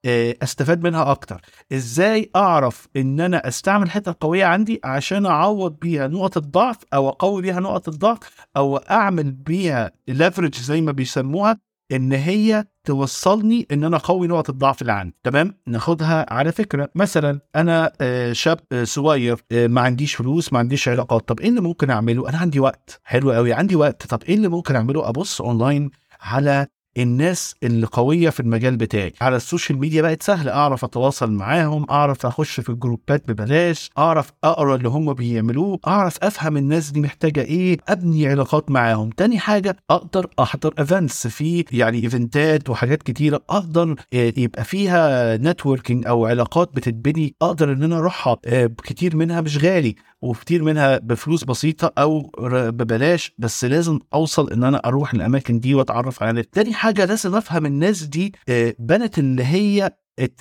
أستفاد 0.42 0.82
منها 0.85 1.11
أكتر؟ 1.11 1.40
إزاي 1.73 2.30
أعرف 2.37 2.88
إن 2.97 3.21
أنا 3.21 3.49
أستعمل 3.49 3.87
الحته 3.87 4.11
القويه 4.11 4.44
عندي 4.44 4.80
عشان 4.85 5.26
أعوض 5.26 5.78
بيها 5.78 6.09
نقط 6.09 6.37
الضعف 6.37 6.76
أو 6.94 7.09
أقوي 7.09 7.42
بيها 7.42 7.61
نقط 7.61 7.88
الضعف 7.88 8.18
أو 8.56 8.76
أعمل 8.76 9.32
بيها 9.32 9.92
ليفرج 10.09 10.54
زي 10.54 10.80
ما 10.80 10.92
بيسموها؟ 10.92 11.59
إن 11.93 12.12
هي 12.12 12.65
توصلني 12.85 13.67
إن 13.73 13.85
أنا 13.85 13.97
أقوي 13.97 14.29
نقط 14.29 14.51
الضعف 14.51 14.81
اللي 14.83 14.93
عندي. 14.93 15.17
تمام؟ 15.23 15.55
ناخدها 15.67 16.33
على 16.33 16.53
فكرة. 16.53 16.91
مثلا 16.95 17.41
أنا 17.57 17.93
شاب 18.33 18.61
صغير 18.83 19.45
ما 19.53 19.81
عنديش 19.81 20.15
فلوس 20.15 20.53
ما 20.53 20.59
عنديش 20.59 20.89
علاقات. 20.89 21.29
طب 21.29 21.41
إيه 21.41 21.49
اللي 21.49 21.61
ممكن 21.61 21.91
أعمله؟ 21.91 22.29
أنا 22.29 22.39
عندي 22.39 22.61
وقت. 22.61 23.01
حلو 23.05 23.33
قوي 23.33 23.53
عندي 23.53 23.77
وقت. 23.77 24.07
طب 24.07 24.23
إيه 24.23 24.35
اللي 24.35 24.49
ممكن 24.49 24.77
أعمله؟ 24.77 25.09
أبص 25.09 25.41
أونلاين 25.41 25.91
على 26.21 26.67
الناس 26.99 27.55
اللي 27.63 27.87
قوية 27.87 28.31
في 28.31 28.41
المجال 28.41 28.77
بتاعي. 28.77 29.13
على 29.21 29.37
ال 29.37 29.43
social 29.43 29.79
media 29.79 30.02
بقت 30.03 30.23
سهله 30.23 30.53
أعرف 30.53 30.85
أتواصل 30.85 31.33
معاهم 31.33 31.87
أعرف 31.91 32.27
أخش 32.27 32.61
في 32.61 32.69
الجروبات 32.69 33.31
ببلاش 33.31 33.91
أعرف 33.99 34.33
أقرأ 34.45 34.77
اللي 34.77 34.89
هم 34.89 35.13
بيعملوه 35.13 35.79
أعرف 35.87 36.19
أفهم 36.25 36.57
الناس 36.57 36.91
دي 36.91 37.01
محتاجة 37.01 37.41
إيه 37.41 37.79
أبني 37.89 38.29
علاقات 38.29 38.71
معاهم. 38.71 39.11
تاني 39.11 39.39
حاجة 39.39 39.77
أقدر 39.91 40.27
أحضر 40.41 40.75
events 40.79 41.26
في 41.27 41.65
يعني 41.73 42.03
ايفنتات 42.03 42.71
وحاجات 42.71 43.03
كتيرة. 43.03 43.41
أقدر 43.51 43.95
يبقى 44.13 44.65
فيها 44.65 45.37
networking 45.37 46.07
أو 46.07 46.27
علاقات 46.27 46.71
بتتبني. 46.75 47.35
أقدر 47.43 47.73
إن 47.73 47.83
أنا 47.83 47.99
أروحها 47.99 48.37
كتير 48.85 49.17
منها 49.17 49.41
مش 49.41 49.65
غالي 49.65 49.95
وكتير 50.23 50.63
منها 50.63 50.99
بفلوس 50.99 51.45
بسيطة 51.45 51.93
أو 51.99 52.31
ببلاش. 52.71 53.33
بس 53.39 53.65
لازم 53.65 53.99
أوصل 54.15 54.53
إن 54.53 54.65
أنا 54.65 54.79
أروح 54.85 55.15
الأماكن 55.15 55.61
دي 55.61 55.75
وأتعرف 55.75 56.23
على 56.23 56.43
تاني 56.43 56.75
حاجة 56.83 57.05
لازم 57.05 57.35
أفهم 57.35 57.67
الناس 57.67 58.03
دي 58.03 58.33
بنت 58.79 59.19
اللي 59.19 59.45
هي 59.45 59.91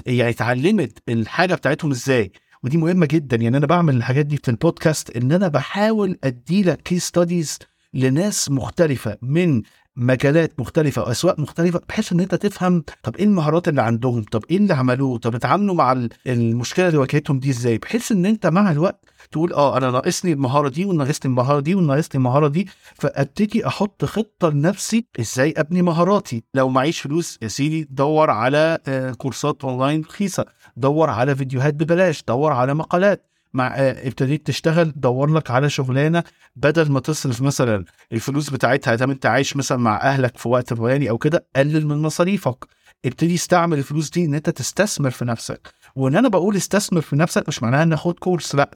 يعني 0.06 0.30
اتعلمت 0.30 0.98
الحاجة 1.10 1.56
بتاعتهم 1.56 1.92
إزاي. 1.92 2.32
ودي 2.64 2.78
مهمة 2.78 3.06
جدا 3.06 3.38
يعني 3.38 3.58
أنا 3.58 3.66
بعمل 3.66 3.96
الحاجات 3.96 4.26
دي 4.26 4.38
في 4.38 4.52
البودكاست 4.52 5.18
إن 5.18 5.32
أنا 5.32 5.48
بحاول 5.48 6.18
أدي 6.24 6.64
لك 6.64 6.82
case 6.82 7.04
studies 7.04 7.60
لناس 7.94 8.52
مختلفة 8.52 9.18
من 9.22 9.62
مجالات 9.96 10.60
مختلفة 10.60 11.02
وأسواق 11.02 11.40
مختلفة 11.40 11.82
بحيث 11.90 12.12
إن 12.14 12.20
أنت 12.20 12.36
تفهم 12.36 12.84
طب 13.04 13.16
إيه 13.16 13.24
المهارات 13.26 13.68
اللي 13.68 13.82
عندهم؟ 13.82 14.24
طب 14.24 14.44
إيه 14.52 14.58
اللي 14.58 14.74
عملوه؟ 14.74 15.18
طب 15.18 15.36
اتعاملوا 15.36 15.76
مع 15.76 16.08
المشكلة 16.28 16.88
اللي 16.88 16.98
واجهتهم 16.98 17.40
دي 17.40 17.50
إزاي؟ 17.50 17.78
بحيث 17.78 18.12
إن 18.12 18.26
أنت 18.26 18.48
مع 18.48 18.72
الوقت 18.72 19.06
تقول 19.32 19.54
آه 19.54 19.78
أنا 19.78 19.92
ناقصني 19.92 20.34
المهارة 20.34 20.70
دي 20.70 20.86
وناقصني 20.86 21.32
المهارة 21.32 21.60
دي 21.60 21.76
وناقصني 21.76 22.16
المهارة 22.16 22.48
دي 22.48 22.68
فأبتدي 22.96 23.68
أحط 23.68 24.06
خطة 24.06 24.50
لنفسي 24.50 25.06
إزاي 25.20 25.54
أبني 25.58 25.82
مهاراتي. 25.82 26.44
لو 26.54 26.70
معيش 26.70 27.00
فلوس 27.00 27.38
يا 27.42 27.48
سيدي 27.48 27.88
دور 27.92 28.30
على 28.30 28.78
كورسات 29.18 29.64
أونلاين 29.64 30.02
رخيصة 30.02 30.46
دور 30.78 31.10
على 31.10 31.36
فيديوهات 31.36 31.74
ببلاش 31.74 32.24
دور 32.28 32.52
على 32.52 32.74
مقالات 32.74 33.31
مع 33.54 33.68
ابتديت 33.78 34.48
تشتغل 34.48 34.94
دور 34.96 35.34
لك 35.34 35.52
على 35.52 35.70
شغلانة 35.70 36.24
بدل 36.56 36.92
ما 36.92 37.00
تصرف 37.00 37.42
مثلا 37.42 37.86
الفلوس 38.14 38.50
بتاعتها 38.50 38.96
ده 38.96 39.06
أنت 39.06 39.26
عايش 39.26 39.56
مثلا 39.58 39.78
مع 39.78 40.02
أهلك 40.02 40.38
في 40.38 40.50
وقت 40.50 40.74
فلاني 40.74 41.10
أو 41.10 41.18
كده 41.18 41.48
قلل 41.56 41.88
من 41.88 42.02
مصاريفك. 42.02 42.66
ابتدي 43.06 43.36
استعمل 43.36 43.78
الفلوس 43.78 44.10
دي 44.10 44.26
إن 44.26 44.34
أنت 44.34 44.50
تستثمر 44.50 45.10
في 45.12 45.26
نفسك. 45.26 45.74
وإن 45.96 46.16
أنا 46.16 46.30
بقول 46.30 46.56
استثمر 46.56 47.02
في 47.02 47.16
نفسك 47.16 47.48
مش 47.48 47.64
معناها 47.64 47.84
ان 47.84 47.96
خد 47.96 48.14
كورس 48.20 48.56
لأ 48.56 48.72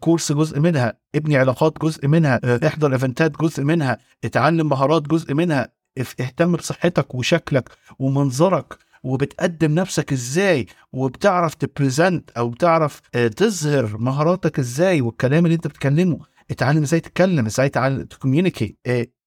course 0.00 0.32
جزء 0.32 0.60
منها 0.60 0.94
ابني 1.14 1.36
علاقات 1.36 1.78
جزء 1.82 2.06
منها 2.08 2.66
احضر 2.66 2.92
إيفنتات 2.92 3.40
جزء 3.40 3.62
منها 3.64 3.98
اتعلم 4.24 4.68
مهارات 4.68 5.02
جزء 5.02 5.34
منها 5.34 5.68
اهتم 6.20 6.52
بصحتك 6.52 7.14
وشكلك 7.14 7.68
ومنظرك. 7.98 8.78
وبتقدم 9.06 9.74
نفسك 9.74 10.12
إزاي 10.12 10.66
وبتعرف 10.92 11.54
ت 11.54 11.63
present 11.63 12.30
أو 12.30 12.48
بتعرف 12.48 13.00
تظهر 13.36 13.96
مهاراتك 13.98 14.58
إزاي 14.58 15.00
والكلام 15.00 15.44
اللي 15.46 15.54
أنت 15.54 15.66
بتتكلمه 15.66 16.18
اتعلم 16.50 16.82
إزاي 16.82 17.00
تتكلم 17.00 17.46
إزاي 17.46 17.68
ت 18.10 18.16
communicate 18.16 18.78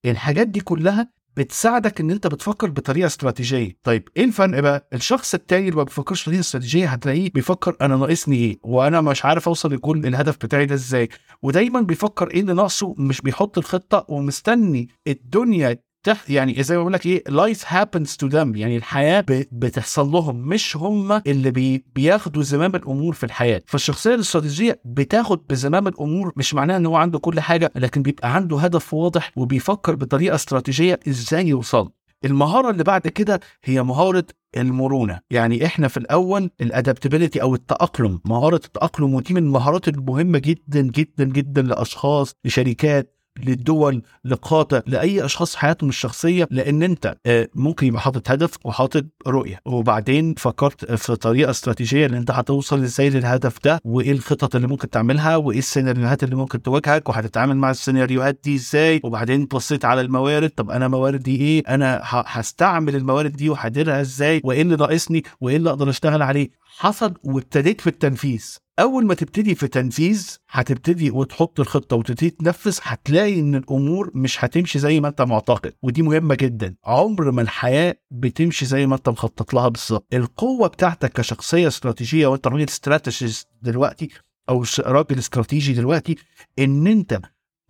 الحاجات 0.05 0.47
دي 0.47 0.59
كلها 0.59 1.11
بتساعدك 1.37 1.99
إن 2.01 2.11
أنت 2.11 2.27
بتفكر 2.27 2.69
بطريقة 2.69 3.05
استراتيجية. 3.07 3.77
طيب 3.83 4.09
إيه 4.17 4.23
الفرق 4.23 4.59
بقى؟ 4.59 4.87
الشخص 4.93 5.33
التاني 5.33 5.65
اللي 5.65 5.77
ما 5.77 5.83
بيفكرش 5.83 6.23
بطريقة 6.23 6.39
استراتيجية 6.39 6.87
هتلاقيه 6.87 7.31
بيفكر 7.31 7.75
أنا 7.81 7.95
ناقصني 7.97 8.35
إيه 8.35 8.59
وأنا 8.63 9.01
مش 9.01 9.25
عارف 9.25 9.47
أوصل 9.47 9.73
لكل 9.73 10.05
الهدف 10.05 10.35
بتاعي 10.37 10.65
ده 10.65 10.75
إزاي. 10.75 11.09
ودايما 11.41 11.81
بيفكر 11.81 12.31
إيه 12.31 12.41
اللي 12.41 12.53
ناقصه 12.53 12.95
مش 12.97 13.21
بيحط 13.21 13.57
الخطة 13.57 14.05
ومستني 14.09 14.89
الدنيا 15.07 15.79
تح 16.03 16.29
يعني 16.29 16.63
زي 16.63 16.75
ما 16.75 16.81
بقول 16.81 16.93
لك 16.93 17.05
إيه 17.05 17.23
life 17.29 17.59
happens 17.59 18.09
to 18.23 18.31
them 18.31 18.55
يعني 18.57 18.77
الحياة. 18.77 19.25
بتحصل 19.51 20.07
لهم 20.11 20.35
مش 20.35 20.77
هم 20.77 21.11
اللي 21.11 21.51
بي... 21.51 21.85
بياخدوا 21.95 22.43
زمام 22.43 22.75
الأمور 22.75 23.13
في 23.13 23.23
الحياة 23.23 23.61
فالشخصية 23.67 24.15
الاستراتيجية 24.15 24.81
بتاخد 24.85 25.47
بزمام 25.49 25.87
الأمور 25.87 26.33
مش 26.37 26.53
معناها 26.53 26.77
إن 26.77 26.85
هو 26.85 26.95
عنده 26.95 27.19
كل 27.19 27.39
حاجة 27.39 27.71
لكن 27.75 28.01
بيبقى 28.01 28.35
عنده 28.35 28.59
هدف 28.59 28.93
واضح 28.93 29.31
وبيفكر 29.35 29.95
بطريقة 29.95 30.35
استراتيجية 30.35 30.99
إزاي 31.07 31.47
يوصل 31.47 31.91
المهارة 32.25 32.69
اللي 32.69 32.83
بعد 32.83 33.01
كده 33.07 33.39
هي 33.63 33.83
مهارة 33.83 34.25
المرونة 34.57 35.19
يعني 35.29 35.65
إحنا 35.65 35.87
في 35.87 35.97
الأول 35.97 36.49
الادابتبيليتي 36.61 37.41
أو 37.41 37.55
التأقلم 37.55 38.19
مهارة 38.25 38.61
التأقلم 38.65 39.13
ودي 39.13 39.33
من 39.33 39.43
المهارات 39.43 39.87
المهمة 39.87 40.39
جدا 40.39 40.81
جدا 40.81 41.23
جدا 41.23 41.61
لأشخاص 41.61 42.33
لشركات 42.45 43.18
للدول 43.43 44.01
لقاطع 44.25 44.81
لأي 44.87 45.25
أشخاص 45.25 45.55
حياتهم 45.55 45.89
الشخصية 45.89 46.47
لأن 46.51 46.83
أنت 46.83 47.15
آه، 47.25 47.47
ممكن 47.55 47.87
يبقى 47.87 48.01
حاطط 48.01 48.31
هدف 48.31 48.53
وحاطط 48.63 49.05
رؤية. 49.27 49.59
وبعدين 49.65 50.33
فكرت 50.37 50.91
في 50.93 51.15
طريقة 51.15 51.49
استراتيجية 51.49 52.05
ان 52.05 52.13
أنت 52.13 52.31
هتوصل 52.31 52.83
إزاي 52.83 53.09
للهدف 53.09 53.57
ده 53.63 53.79
وإيه 53.85 54.11
الخطط 54.11 54.55
اللي 54.55 54.67
ممكن 54.67 54.89
تعملها 54.89 55.35
وإيه 55.35 55.59
السيناريوهات 55.59 56.23
اللي 56.23 56.35
ممكن 56.35 56.61
تواجهك 56.61 57.09
وهتتعامل 57.09 57.57
مع 57.57 57.71
السيناريوهات 57.71 58.39
دي 58.43 58.55
إزاي 58.55 59.01
وبعدين 59.03 59.45
بصيت 59.45 59.85
على 59.85 60.01
الموارد 60.01 60.49
طب 60.49 60.69
أنا 60.71 60.87
مواردي 60.87 61.35
إيه 61.35 61.63
أنا 61.67 62.01
هستعمل 62.03 62.95
الموارد 62.95 63.31
دي 63.31 63.49
وهديرها 63.49 64.01
إزاي 64.01 64.41
وإيه 64.43 64.61
اللي 64.61 64.75
ناقصني 64.75 65.23
وإيه 65.41 65.55
اللي 65.57 65.69
أقدر 65.69 65.89
أشتغل 65.89 66.21
عليه. 66.21 66.49
حصل 66.77 67.13
وابتديت 67.23 67.81
في 67.81 67.87
التنفيذ 67.87 68.57
أول 68.79 69.05
ما 69.05 69.13
تبتدي 69.13 69.55
في 69.55 69.67
تنفيذ 69.67 70.37
هتبتدي 70.49 71.11
وتحط 71.11 71.59
الخطة 71.59 71.95
وتبتدي 71.95 72.29
تنفذ 72.29 72.77
هتلاقي 72.81 73.39
إن 73.39 73.55
الأمور 73.55 74.11
مش 74.15 74.45
هتمشي 74.45 74.79
زي 74.79 74.99
ما 74.99 75.07
أنت 75.07 75.21
معتقد 75.21 75.73
ودي 75.83 76.01
مهمة 76.01 76.35
جدا. 76.35 76.75
عمر 76.85 77.31
ما 77.31 77.41
الحياة 77.41 77.95
بتمشي 78.11 78.65
زي 78.65 78.87
ما 78.87 78.95
أنت 78.95 79.09
مخطط 79.09 79.53
لها 79.53 79.67
بالظبط. 79.67 80.13
القوة 80.13 80.67
بتاعتك 80.67 81.11
كشخصية 81.13 81.67
استراتيجية 81.67 82.27
وأنت 82.27 82.47
راجل 82.47 82.63
استراتيجيست 82.63 83.47
دلوقتي 83.61 84.09
أو 84.49 84.63
راجل 84.79 85.17
استراتيجي 85.17 85.73
دلوقتي 85.73 86.15
إن 86.59 86.87
أنت 86.87 87.19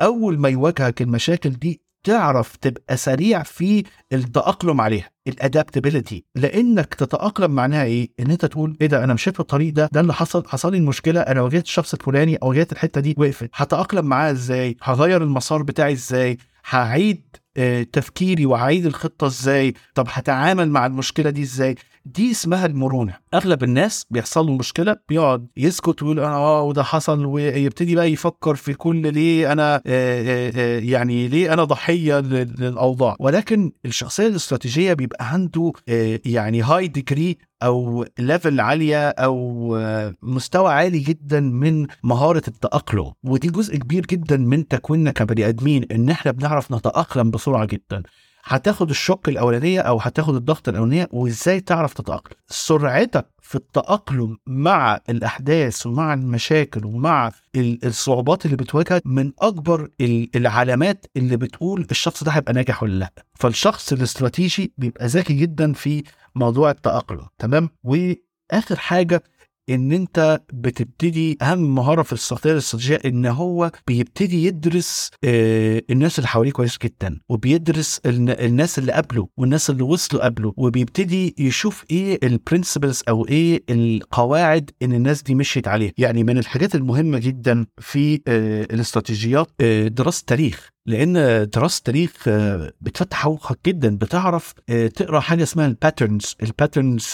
أول 0.01 0.39
ما 0.39 0.49
يواجهك 0.49 1.01
المشاكل 1.01 1.49
دي 1.49 1.81
تعرف 2.03 2.55
تبقى 2.55 2.97
سريع 2.97 3.43
في 3.43 3.83
التأقلم 4.13 4.81
عليها 4.81 5.09
الادابتابيلتي 5.27 6.25
لأنك 6.35 6.93
تتأقلم 6.93 7.51
معناها 7.51 7.83
إيه؟ 7.83 8.09
إن 8.19 8.31
أنت 8.31 8.45
تقول 8.45 8.77
إيه 8.81 8.87
ده 8.87 9.03
أنا 9.03 9.13
مشيت 9.13 9.33
في 9.33 9.39
الطريق 9.39 9.73
ده 9.73 9.89
ده 9.91 9.99
اللي 9.99 10.13
حصل 10.13 10.47
حصل 10.47 10.71
لي 10.71 10.77
المشكلة 10.77 11.21
أنا 11.21 11.41
واجهت 11.41 11.63
الشخص 11.63 11.93
الفلاني 11.93 12.35
أو 12.35 12.49
واجهت 12.49 12.71
الحتة 12.71 13.01
دي 13.01 13.15
وقفت. 13.17 13.49
هتأقلم 13.53 14.05
معاها 14.05 14.31
إزاي؟ 14.31 14.77
هغير 14.83 15.23
المسار 15.23 15.63
بتاعي 15.63 15.93
إزاي؟ 15.93 16.37
هعيد 16.69 17.21
آه، 17.57 17.83
تفكيري 17.83 18.45
وهعيد 18.45 18.85
الخطة 18.85 19.27
إزاي؟ 19.27 19.73
طب 19.95 20.07
هتعامل 20.09 20.69
مع 20.69 20.85
المشكلة 20.85 21.29
دي 21.29 21.41
إزاي؟ 21.41 21.75
دي 22.15 22.31
اسمها 22.31 22.65
المرونة. 22.65 23.13
أغلب 23.33 23.63
الناس 23.63 24.05
بيحصل 24.09 24.45
له 24.45 24.53
مشكلة 24.57 24.95
بيقعد 25.09 25.47
يسكت 25.57 26.03
ويقول 26.03 26.19
أنا 26.19 26.35
آه 26.35 26.61
وده 26.63 26.83
حصل 26.83 27.25
ويبتدي 27.25 27.95
بقى 27.95 28.11
يفكر 28.11 28.55
في 28.55 28.73
كل 28.73 29.13
ليه 29.13 29.51
أنا 29.51 29.75
آه، 29.75 29.81
آه، 29.87 30.51
آه، 30.55 30.79
يعني 30.79 31.27
ليه 31.27 31.53
أنا 31.53 31.63
ضحية 31.63 32.19
لل- 32.19 32.55
للأوضاع. 32.59 33.15
ولكن 33.19 33.71
الشخصية 33.85 34.27
الاستراتيجية 34.27 34.93
بيبقى 34.93 35.33
عنده 35.33 35.71
يعني 36.25 36.61
high 36.61 36.87
degree 36.87 37.37
أو 37.63 38.05
level 38.19 38.59
عالية 38.59 39.09
أو 39.09 39.35
مستوى 40.21 40.73
عالي 40.73 40.99
جدا 40.99 41.39
من 41.39 41.87
مهارة 42.03 42.43
التأقلم. 42.47 43.11
ودي 43.23 43.47
جزء 43.47 43.77
كبير 43.77 44.05
جدا 44.05 44.37
من 44.37 44.67
تكويننا 44.67 45.11
كبني 45.11 45.47
آدمين 45.49 45.85
إن 45.91 46.09
إحنا 46.09 46.31
بنعرف 46.31 46.71
نتأقلم 46.71 47.31
بسرعة 47.31 47.65
جدا. 47.65 48.03
هتاخد 48.49 48.89
الشوك 48.89 49.29
الأولانية 49.29 49.79
أو 49.81 49.97
هتاخد 49.97 50.35
الضغط 50.35 50.69
الأولانية 50.69 51.07
وإزاي 51.11 51.59
تعرف 51.61 51.93
تتأقلم؟ 51.93 52.37
سرعتك 52.47 53.25
في 53.41 53.55
التأقلم 53.55 54.37
مع 54.47 54.99
الأحداث 55.09 55.85
ومع 55.87 56.13
المشاكل 56.13 56.85
ومع 56.85 57.31
ال- 57.55 57.85
الصعوبات 57.85 58.45
اللي 58.45 58.55
بتواجهك 58.57 59.01
من 59.05 59.31
أكبر 59.39 59.89
ال- 60.01 60.29
العلامات 60.35 61.05
اللي 61.17 61.37
بتقول 61.37 61.87
الشخص 61.91 62.23
ده 62.23 62.31
هيبقى 62.31 62.53
ناجح 62.53 62.83
ولا 62.83 62.99
لأ. 62.99 63.13
فالشخص 63.35 63.93
الاستراتيجي 63.93 64.73
بيبقى 64.77 65.07
ذكي 65.07 65.33
جدا 65.33 65.73
في 65.73 66.03
موضوع 66.35 66.71
التأقلم 66.71 67.27
تمام؟ 67.39 67.69
وآخر 67.83 68.75
حاجة 68.77 69.23
إن 69.69 69.91
أنت 69.91 70.41
بتبتدي 70.53 71.37
أهم 71.41 71.75
مهارة 71.75 72.01
في 72.01 72.13
الشخصيه 72.13 72.51
الاستراتيجية 72.51 72.99
إن 73.05 73.25
هو 73.25 73.71
بيبتدي 73.87 74.45
يدرس 74.45 75.11
آه، 75.23 75.81
الناس 75.89 76.19
اللي 76.19 76.27
حواليه 76.27 76.51
كويس 76.51 76.77
جدا 76.83 77.19
وبيدرس 77.29 78.01
الن- 78.05 78.29
الناس 78.29 78.79
اللي 78.79 78.91
قبله 78.91 79.27
والناس 79.37 79.69
اللي 79.69 79.83
وصلوا 79.83 80.25
قبله 80.25 80.53
وبيبتدي 80.57 81.35
يشوف 81.37 81.85
إيه 81.91 82.19
البرنسبلز 82.23 83.01
أو 83.09 83.25
إيه 83.27 83.63
القواعد 83.69 84.71
إن 84.81 84.93
الناس 84.93 85.21
دي 85.23 85.35
مشيت 85.35 85.67
عليها. 85.67 85.91
يعني 85.97 86.23
من 86.23 86.37
الحاجات 86.37 86.75
المهمة 86.75 87.17
جدا 87.19 87.65
في 87.79 88.21
آه، 88.27 88.63
الاستراتيجيات 88.63 89.47
آه، 89.61 89.87
دراسة 89.87 90.23
تاريخ. 90.27 90.69
لأن 90.85 91.13
دراسة 91.53 91.81
تاريخ 91.85 92.13
آه، 92.27 92.71
بتفتح 92.81 93.25
عمقك 93.25 93.59
جدا 93.65 93.95
بتعرف 93.97 94.53
آه، 94.69 94.87
تقرأ 94.87 95.19
حاجة 95.19 95.43
اسمها 95.43 95.67
ال 95.67 95.75
patterns 95.75 96.35
ال 96.43 96.51
patterns 96.51 97.11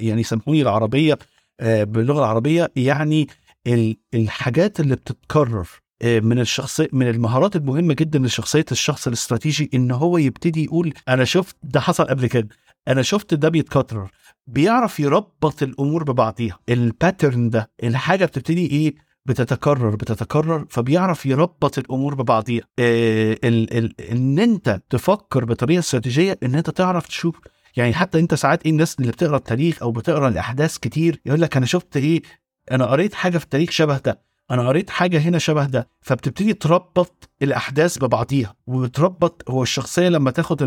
يعني 0.00 0.22
سامحوني 0.22 0.62
العربية 0.62 1.12
آه، 1.12 1.18
باللغة 1.62 2.18
العربية 2.18 2.72
يعني 2.76 3.28
ال- 3.66 3.96
الحاجات 4.14 4.80
اللي 4.80 4.96
بتتكرر 4.96 5.68
آه، 6.02 6.20
من 6.20 6.38
الشخص 6.40 6.80
من 6.92 7.08
المهارات 7.08 7.56
المهمة 7.56 7.94
جدا 7.94 8.18
لشخصية 8.18 8.64
الشخص 8.72 9.06
الاستراتيجي 9.06 9.70
إن 9.74 9.90
هو 9.90 10.18
يبتدي 10.18 10.64
يقول 10.64 10.94
أنا 11.08 11.24
شفت 11.24 11.56
ده 11.62 11.80
حصل 11.80 12.04
قبل 12.04 12.26
كده 12.26 12.48
أنا 12.88 13.02
شفت 13.02 13.34
ده 13.34 13.48
بيتكرر. 13.48 14.10
بيعرف 14.46 15.00
يربط 15.00 15.62
الأمور 15.62 16.04
ببعضيها. 16.04 16.58
ال 16.68 16.78
pattern 16.78 17.50
ده 17.50 17.70
الحاجة 17.82 18.24
بتبتدي 18.24 18.66
إيه؟ 18.66 18.94
بتتكرر 19.26 19.96
بتتكرر 19.96 20.66
فبيعرف 20.70 21.26
يربط 21.26 21.78
الأمور 21.78 22.14
ببعضيها. 22.14 22.64
آه 22.78 23.38
ال 23.44 24.00
إن 24.10 24.38
أنت 24.38 24.80
تفكر 24.90 25.44
بطريقة 25.44 25.78
استراتيجية 25.78 26.38
إن 26.42 26.54
أنت 26.54 26.70
تعرف 26.70 27.06
تشوف 27.08 27.40
يعني 27.78 27.94
حتى 27.94 28.18
انت 28.18 28.34
ساعات 28.34 28.62
إيه 28.62 28.70
الناس 28.70 28.96
اللي 29.00 29.12
بتقرأ 29.12 29.36
التاريخ 29.36 29.82
أو 29.82 29.90
بتقرأ 29.92 30.28
الأحداث 30.28 30.78
كتير 30.78 31.20
يقول 31.26 31.40
لك 31.40 31.56
أنا 31.56 31.66
شفت 31.66 31.96
إيه؟ 31.96 32.22
أنا 32.70 32.86
قريت 32.86 33.14
حاجة 33.14 33.38
في 33.38 33.44
التاريخ 33.44 33.70
شبه 33.70 33.98
ده. 33.98 34.22
أنا 34.50 34.68
قريت 34.68 34.90
حاجة 34.90 35.18
هنا 35.18 35.38
شبه 35.38 35.66
ده. 35.66 35.88
فبتبتدي 36.00 36.54
تربط 36.54 37.30
الأحداث 37.42 37.98
ببعضيها 37.98 38.54
وتربط 38.66 39.50
هو 39.50 39.62
الشخصية 39.62 40.08
لما 40.08 40.30
تاخد 40.30 40.62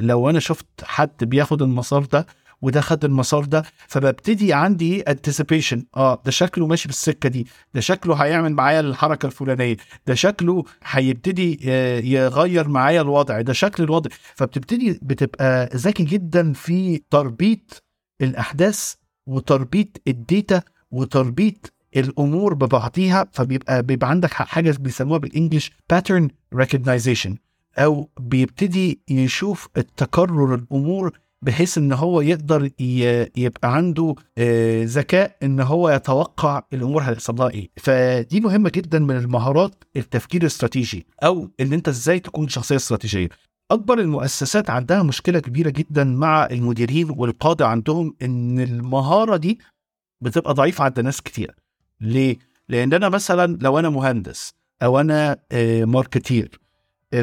لو 0.00 0.30
أنا 0.30 0.40
شفت 0.40 0.66
حد 0.82 1.24
بياخد 1.24 1.62
المسار 1.62 2.04
ده 2.04 2.26
وده 2.62 2.80
خد 2.80 3.04
المسار 3.04 3.44
ده. 3.44 3.62
فببتدي 3.88 4.52
عندي 4.52 5.00
anticipation 5.02 5.84
آه 5.96 6.22
ده 6.24 6.30
شكله 6.30 6.66
ماشي 6.66 6.88
بالسكة 6.88 7.28
دي. 7.28 7.46
ده 7.74 7.80
شكله 7.80 8.14
هيعمل 8.14 8.52
معايا 8.52 8.80
الحركة 8.80 9.26
الفلانية. 9.26 9.76
ده 10.06 10.14
شكله 10.14 10.64
هيبتدي 10.84 11.60
آه، 11.68 11.98
يغير 12.00 12.68
معايا 12.68 13.00
الوضع. 13.00 13.40
ده 13.40 13.52
شكل 13.52 13.82
الوضع. 13.82 14.10
فبتبتدي 14.34 14.98
بتبقى 15.02 15.70
ذكي 15.74 16.02
جدا 16.04 16.52
في 16.52 17.02
تربيط 17.10 17.82
الأحداث 18.20 18.94
وتربيط 19.26 19.88
ال 20.08 20.19
data 20.19 20.62
وتربيط 20.90 21.72
الأمور 21.96 22.54
ببعضيها. 22.54 23.26
فبيبقى 23.32 23.82
بيبقى 23.82 24.10
عندك 24.10 24.32
حاجة 24.32 24.74
بيسموها 24.80 25.18
بال 25.18 25.30
English 25.30 25.72
pattern 25.90 26.28
recognization 26.54 27.36
أو 27.78 28.10
بيبتدي 28.20 29.00
يشوف 29.08 29.68
التكرر 29.76 30.54
الأمور 30.54 31.18
بحيث 31.42 31.78
إن 31.78 31.92
هو 31.92 32.20
يقدر 32.20 32.70
يبقى 33.36 33.74
عنده 33.76 34.14
آه، 34.38 34.84
ذكاء 34.84 35.36
إن 35.42 35.60
هو 35.60 35.90
يتوقع 35.90 36.62
الأمور 36.72 37.02
هيحصل 37.02 37.34
لها 37.34 37.50
إيه. 37.50 37.70
فدي 37.76 38.40
مهمة 38.40 38.70
جدا 38.74 38.98
من 38.98 39.16
المهارات 39.16 39.84
التفكير 39.96 40.40
الاستراتيجي 40.40 41.06
أو 41.22 41.50
إن 41.60 41.72
أنت 41.72 41.88
إزاي 41.88 42.20
تكون 42.20 42.48
شخصية 42.48 42.76
استراتيجية. 42.76 43.28
أكبر 43.70 43.98
المؤسسات 43.98 44.70
عندها 44.70 45.02
مشكلة 45.02 45.38
كبيرة 45.40 45.70
جدا 45.70 46.04
مع 46.04 46.46
المديرين 46.46 47.10
والقادة 47.10 47.66
عندهم 47.68 48.16
إن 48.22 48.60
المهارة 48.60 49.36
دي 49.36 49.58
بتبقى 50.20 50.54
ضعيفة 50.54 50.84
عند 50.84 51.00
ناس 51.00 51.20
كتير. 51.22 51.54
ليه؟ 52.00 52.36
لأن 52.68 52.92
أنا 52.94 53.08
مثلا 53.08 53.58
لو 53.62 53.78
أنا 53.78 53.88
مهندس 53.88 54.54
أو 54.82 55.00
أنا 55.00 55.36
آه، 55.52 55.84
ماركتير 55.84 56.60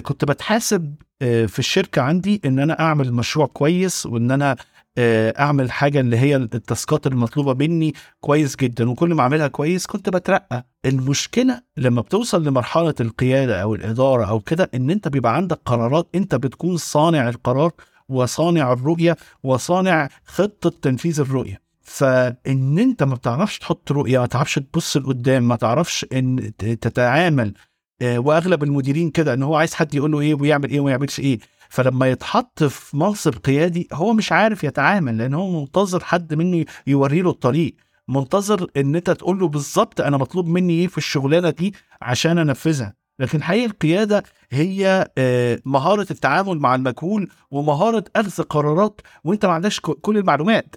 كنت 0.03 0.25
بتحاسب 0.25 0.95
آه، 1.21 1.45
في 1.45 1.59
الشركة 1.59 2.01
عندي 2.01 2.41
إن 2.45 2.59
أنا 2.59 2.79
أعمل 2.79 3.13
مشروع 3.13 3.47
كويس 3.47 4.05
وإن 4.05 4.31
أنا 4.31 4.55
آه، 4.97 5.33
أعمل 5.39 5.71
حاجة 5.71 5.99
اللي 5.99 6.17
هي 6.17 6.35
التاسكات 6.35 7.07
المطلوبة 7.07 7.53
مني 7.53 7.93
كويس 8.19 8.55
جدا 8.55 8.89
وكل 8.89 9.13
ما 9.13 9.21
أعملها 9.21 9.47
كويس 9.47 9.85
كنت 9.85 10.09
بترقى. 10.09 10.65
المشكلة 10.85 11.61
لما 11.77 12.01
بتوصل 12.01 12.43
لمرحلة 12.43 12.95
القيادة 12.99 13.61
أو 13.61 13.75
الإدارة 13.75 14.25
أو 14.25 14.39
كده 14.39 14.69
إن 14.75 14.89
أنت 14.89 15.07
بيبقى 15.07 15.35
عندك 15.35 15.59
قرارات 15.65 16.07
أنت 16.15 16.35
بتكون 16.35 16.77
صانع 16.77 17.29
القرار 17.29 17.71
وصانع 18.09 18.73
الرؤية 18.73 19.17
وصانع 19.43 20.09
خطة 20.25 20.69
تنفيذ 20.81 21.19
الرؤية. 21.19 21.61
فإن 21.81 22.79
أنت 22.79 23.03
ما 23.03 23.15
بتعرفش 23.15 23.59
تحط 23.59 23.91
رؤية 23.91 24.19
ما 24.19 24.25
تعرفش 24.25 24.55
تبص 24.55 24.97
لقدام 24.97 25.47
ما 25.47 25.55
تعرفش 25.55 26.05
إن 26.13 26.51
تتعامل 26.57 27.47
آه، 27.47 27.53
وأغلب 28.01 28.63
المديرين 28.63 29.09
كده 29.09 29.33
إن 29.33 29.43
هو 29.43 29.55
عايز 29.55 29.73
حد 29.73 29.95
يقول 29.95 30.11
له 30.11 30.19
إيه 30.19 30.33
ويعمل 30.35 30.69
إيه 30.69 30.79
وما 30.79 30.91
يعملش 30.91 31.19
إيه. 31.19 31.39
فلما 31.69 32.11
يتحط 32.11 32.63
في 32.63 32.97
منصب 32.97 33.33
قيادي 33.33 33.87
هو 33.93 34.13
مش 34.13 34.31
عارف 34.31 34.63
يتعامل 34.63 35.17
لأن 35.17 35.33
هو 35.33 35.59
منتظر 35.61 36.03
حد 36.03 36.33
منه 36.33 36.65
يوري 36.87 37.21
له 37.21 37.29
الطريق. 37.29 37.75
منتظر 38.07 38.67
إن 38.77 38.95
أنت 38.95 39.09
تقول 39.09 39.39
له 39.39 39.47
بالظبط 39.47 40.01
أنا 40.01 40.17
مطلوب 40.17 40.47
مني 40.47 40.73
إيه 40.73 40.87
في 40.87 40.97
الشغلانة 40.97 41.49
دي 41.49 41.73
عشان 42.01 42.37
أنفذها. 42.37 42.93
لكن 43.19 43.43
حقيقة 43.43 43.65
القيادة 43.65 44.23
هي 44.51 45.07
آه، 45.17 45.59
مهارة 45.65 46.07
التعامل 46.11 46.59
مع 46.59 46.75
المجهول 46.75 47.29
ومهارة 47.51 48.03
أخذ 48.15 48.43
قرارات 48.43 49.01
وأنت 49.23 49.45
ما 49.45 49.51
عندكش 49.51 49.79
كل 49.79 50.17
المعلومات. 50.17 50.75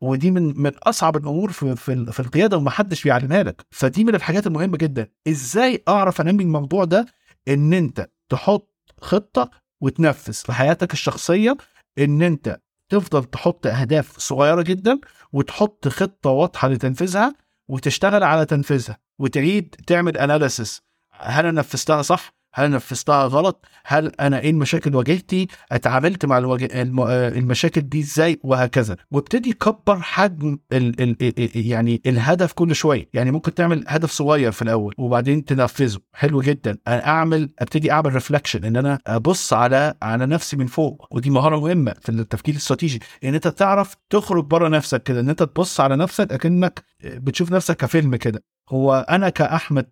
ودي 0.00 0.30
من 0.30 0.60
من 0.62 0.72
أصعب 0.82 1.16
الأمور 1.16 1.52
في 1.52 1.76
في, 1.76 2.12
في 2.12 2.20
القيادة 2.20 2.56
ومحدش 2.56 3.04
بيعلمها 3.04 3.42
لك. 3.42 3.66
فدي 3.70 4.04
من 4.04 4.14
الحاجات 4.14 4.46
المهمة 4.46 4.76
جدا. 4.76 5.08
إزاي 5.28 5.82
أعرف 5.88 6.20
أنمي 6.20 6.44
الموضوع 6.44 6.84
ده؟ 6.84 7.06
إن 7.48 7.72
أنت 7.72 8.10
تحط 8.28 8.70
خطة 9.00 9.50
وتنفذ 9.80 10.32
في 10.32 10.52
حياتك 10.52 10.92
الشخصية 10.92 11.56
إن 11.98 12.22
أنت 12.22 12.60
تفضل 12.88 13.24
تحط 13.24 13.66
أهداف 13.66 14.18
صغيرة 14.18 14.62
جدا 14.62 15.00
وتحط 15.32 15.88
خطة 15.88 16.30
واضحة 16.30 16.68
لتنفيذها 16.68 17.34
وتشتغل 17.68 18.22
على 18.22 18.44
تنفيذها 18.46 18.98
وتعيد 19.18 19.74
تعمل 19.86 20.16
analysis 20.18 20.82
هل 21.10 21.46
أنا 21.46 21.60
نفذتها 21.60 22.02
صح؟ 22.02 22.39
هل 22.54 22.70
نفذتها 22.70 23.26
غلط؟ 23.26 23.66
هل 23.84 24.12
أنا 24.20 24.40
إيه 24.40 24.50
المشاكل 24.50 24.96
واجهتي؟ 24.96 25.46
اتعاملت 25.72 26.26
مع 26.26 26.38
الوج... 26.38 26.62
الم... 26.62 27.00
المشاكل 27.08 27.80
دي 27.80 28.00
إزاي؟ 28.00 28.40
وهكذا. 28.42 28.96
وابتدي 29.10 29.52
كبر 29.52 30.00
حجم 30.00 30.58
ال... 30.72 31.00
ال... 31.00 31.16
يعني 31.54 32.02
الهدف 32.06 32.52
كل 32.52 32.74
شوية. 32.74 33.08
يعني 33.14 33.30
ممكن 33.30 33.54
تعمل 33.54 33.84
هدف 33.88 34.10
صغير 34.10 34.52
في 34.52 34.62
الأول 34.62 34.94
وبعدين 34.98 35.44
تنفذه. 35.44 35.98
حلو 36.12 36.40
جدا. 36.40 36.78
أنا 36.88 37.06
أعمل 37.06 37.50
أبتدي 37.58 37.92
أعمل 37.92 38.14
reflection 38.14 38.64
إن 38.64 38.76
أنا 38.76 38.98
أبص 39.06 39.52
على 39.52 39.94
على 40.02 40.26
نفسي 40.26 40.56
من 40.56 40.66
فوق. 40.66 41.06
ودي 41.10 41.30
مهارة 41.30 41.60
مهمة 41.60 41.94
في 42.00 42.08
التفكير 42.08 42.54
الاستراتيجي. 42.54 43.00
إن 43.24 43.34
أنت 43.34 43.48
تعرف 43.48 43.96
تخرج 44.10 44.44
بره 44.44 44.68
نفسك 44.68 45.02
كده 45.02 45.20
إن 45.20 45.28
أنت 45.28 45.42
تبص 45.42 45.80
على 45.80 45.96
نفسك 45.96 46.32
أكنك 46.32 46.84
بتشوف 47.04 47.52
نفسك 47.52 47.76
كفيلم 47.76 48.16
كده. 48.16 48.44
هو 48.68 49.06
أنا 49.10 49.28
كأحمد 49.28 49.86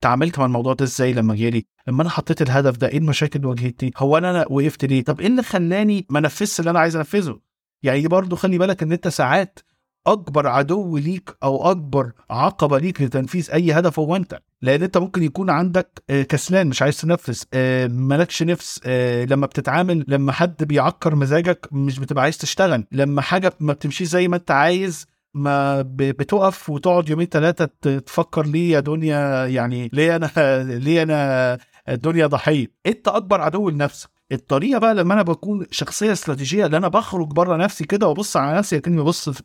تعاملت 0.00 0.38
مع 0.38 0.44
الموضوع 0.44 0.72
ده 0.74 0.84
إزاي 0.84 1.12
لما 1.12 1.34
جالي؟ 1.34 1.66
لما 1.88 2.02
أنا 2.02 2.10
حطيت 2.10 2.42
الهدف 2.42 2.76
ده 2.76 2.88
إيه 2.88 2.98
المشاكل 2.98 3.36
اللي 3.38 3.48
واجهتني؟ 3.48 3.90
هو 3.96 4.18
أنا 4.18 4.46
وقفت 4.50 4.84
ليه؟ 4.84 5.04
طب 5.04 5.20
إيه 5.20 5.26
اللي 5.26 5.42
خلاني 5.42 6.06
ما 6.10 6.20
نفذش 6.20 6.60
اللي 6.60 6.70
أنا 6.70 6.78
عايز 6.80 6.96
أنفذه؟ 6.96 7.40
يعني 7.82 8.08
برضه 8.08 8.36
خلي 8.36 8.58
بالك 8.58 8.82
إن 8.82 8.92
أنت 8.92 9.08
ساعات 9.08 9.58
أكبر 10.06 10.46
عدو 10.46 10.96
ليك 10.96 11.36
أو 11.42 11.70
أكبر 11.70 12.12
عقبة 12.30 12.78
ليك 12.78 13.02
لتنفيذ 13.02 13.50
أي 13.52 13.72
هدف 13.72 13.98
هو 13.98 14.16
أنت. 14.16 14.40
لأن 14.62 14.82
أنت 14.82 14.98
ممكن 14.98 15.22
يكون 15.22 15.50
عندك 15.50 16.02
آه، 16.10 16.22
كسلان 16.22 16.66
مش 16.66 16.82
عايز 16.82 17.00
تنفذ 17.00 17.42
آه، 17.54 17.86
مالكش 17.86 18.42
نفس 18.42 18.80
آه، 18.84 19.24
لما 19.24 19.46
بتتعامل 19.46 20.04
لما 20.08 20.32
حد 20.32 20.64
بيعكر 20.64 21.14
مزاجك 21.14 21.68
مش 21.72 21.98
بتبقى 21.98 22.22
عايز 22.24 22.38
تشتغل 22.38 22.84
لما 22.92 23.22
حاجة 23.22 23.52
ما 23.60 23.72
بتمشيش 23.72 24.08
زي 24.08 24.28
ما 24.28 24.36
أنت 24.36 24.50
عايز 24.50 25.06
ما 25.34 25.82
بتقف 25.96 26.70
وتقعد 26.70 27.08
يومين 27.08 27.26
ثلاثة 27.26 27.64
تفكر 27.98 28.46
ليه 28.46 28.72
يا 28.72 28.80
دنيا 28.80 29.46
يعني 29.46 29.90
ليه 29.92 30.16
أنا 30.16 30.30
ليه 30.84 31.02
أنا 31.02 31.58
الدنيا 31.88 32.26
ضحية 32.26 32.66
أنت 32.86 33.08
أكبر 33.08 33.40
عدو 33.40 33.70
لنفسك 33.70 34.10
الطريقة 34.32 34.78
بقى 34.78 34.94
لما 34.94 35.14
أنا 35.14 35.22
بكون 35.22 35.66
شخصية 35.70 36.12
استراتيجية 36.12 36.66
اللي 36.66 36.76
أنا 36.76 36.88
بخرج 36.88 37.28
بره 37.28 37.56
نفسي 37.56 37.84
كده 37.84 38.08
وأبص 38.08 38.36
على 38.36 38.58
نفسي 38.58 38.80
كاني 38.80 39.00
ببص 39.02 39.28
في 39.28 39.42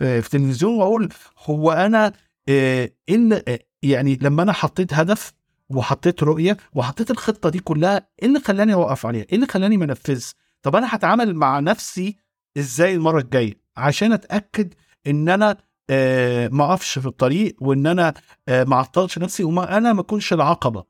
التلفزيون 0.00 0.74
وأقول 0.74 1.08
هو 1.44 1.72
أنا 1.72 2.12
آه، 2.48 2.90
إن 3.10 3.32
آه، 3.32 3.58
يعني 3.82 4.18
لما 4.22 4.42
أنا 4.42 4.52
حطيت 4.52 4.94
هدف 4.94 5.32
وحطيت 5.68 6.22
رؤية 6.22 6.56
وحطيت 6.74 7.10
الخطة 7.10 7.48
دي 7.48 7.58
كلها 7.58 8.08
إيه 8.22 8.28
اللي 8.28 8.40
خلاني 8.40 8.74
أوقف 8.74 9.06
عليها؟ 9.06 9.22
إيه 9.22 9.34
اللي 9.34 9.46
خلاني 9.46 9.76
ما 9.76 9.84
انفذش؟ 9.84 10.34
طب 10.62 10.76
أنا 10.76 10.94
هتعامل 10.94 11.34
مع 11.34 11.60
نفسي 11.60 12.16
إزاي 12.58 12.94
المرة 12.94 13.20
الجاية 13.20 13.60
عشان 13.76 14.12
أتأكد 14.12 14.74
إن 15.06 15.28
أنا 15.28 15.56
آه 15.90 16.48
ما 16.48 16.64
أقفش 16.64 16.98
في 16.98 17.06
الطريق 17.06 17.56
وإن 17.60 17.86
أنا 17.86 18.14
آه 18.48 18.64
ما 18.64 18.76
اعطلش 18.76 19.18
نفسي 19.18 19.44
وما 19.44 19.76
أنا 19.76 19.92
ما 19.92 20.00
أكونش 20.00 20.32
العقبة. 20.32 20.84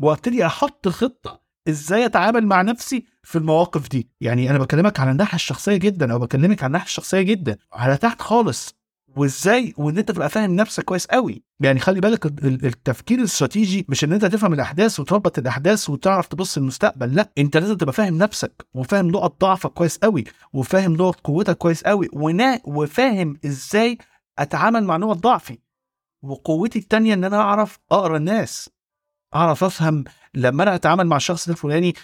وابتدي 0.00 0.46
أحط 0.46 0.88
خطة 0.88 1.42
إزاي 1.68 2.06
أتعامل 2.06 2.46
مع 2.46 2.62
نفسي 2.62 3.06
في 3.22 3.38
المواقف 3.38 3.88
دي. 3.88 4.10
يعني 4.20 4.50
أنا 4.50 4.58
بكلمك 4.58 5.00
على 5.00 5.10
الناحية 5.10 5.34
الشخصية 5.34 5.76
جدا 5.76 6.12
أو 6.12 6.18
بكلمك 6.18 6.62
على 6.62 6.66
الناحية 6.66 6.86
الشخصية 6.86 7.22
جدا 7.22 7.58
على 7.72 7.96
تحت 7.96 8.22
خالص. 8.22 8.77
وإزاي؟ 9.18 9.74
وإن 9.76 9.98
أنت 9.98 10.10
تبقى 10.10 10.28
فاهم 10.28 10.56
نفسك 10.56 10.84
كويس 10.84 11.06
قوي. 11.06 11.42
يعني 11.60 11.80
خلي 11.80 12.00
بالك 12.00 12.26
التفكير 12.64 13.18
الاستراتيجي 13.18 13.86
مش 13.88 14.04
إن 14.04 14.12
أنت 14.12 14.24
تفهم 14.24 14.52
الأحداث 14.52 15.00
وتربط 15.00 15.38
الأحداث 15.38 15.90
وتعرف 15.90 16.26
تبص 16.26 16.58
للمستقبل 16.58 17.14
لأ. 17.14 17.32
أنت 17.38 17.56
لازم 17.56 17.76
تبقى 17.76 17.92
فاهم 17.92 18.18
نفسك 18.18 18.66
وفاهم 18.74 19.08
نقط 19.08 19.40
ضعفك 19.40 19.70
كويس 19.70 19.98
قوي 19.98 20.24
وفاهم 20.52 20.92
نقط 20.92 21.20
قوتك 21.20 21.56
كويس 21.58 21.82
قوي 21.84 22.08
وفاهم 22.64 23.36
إزاي 23.46 23.98
أتعامل 24.38 24.84
مع 24.84 24.96
نقط 24.96 25.16
ضعفي. 25.16 25.58
وقوتي 26.22 26.78
التانية 26.78 27.14
إن 27.14 27.24
أنا 27.24 27.36
أعرف 27.40 27.78
أقرأ 27.92 28.16
الناس 28.16 28.70
أعرف 29.34 29.64
أفهم 29.64 30.04
لما 30.34 30.62
أنا 30.62 30.74
أتعامل 30.74 31.06
مع 31.06 31.16
الشخص 31.16 31.48
الفلاني 31.48 31.94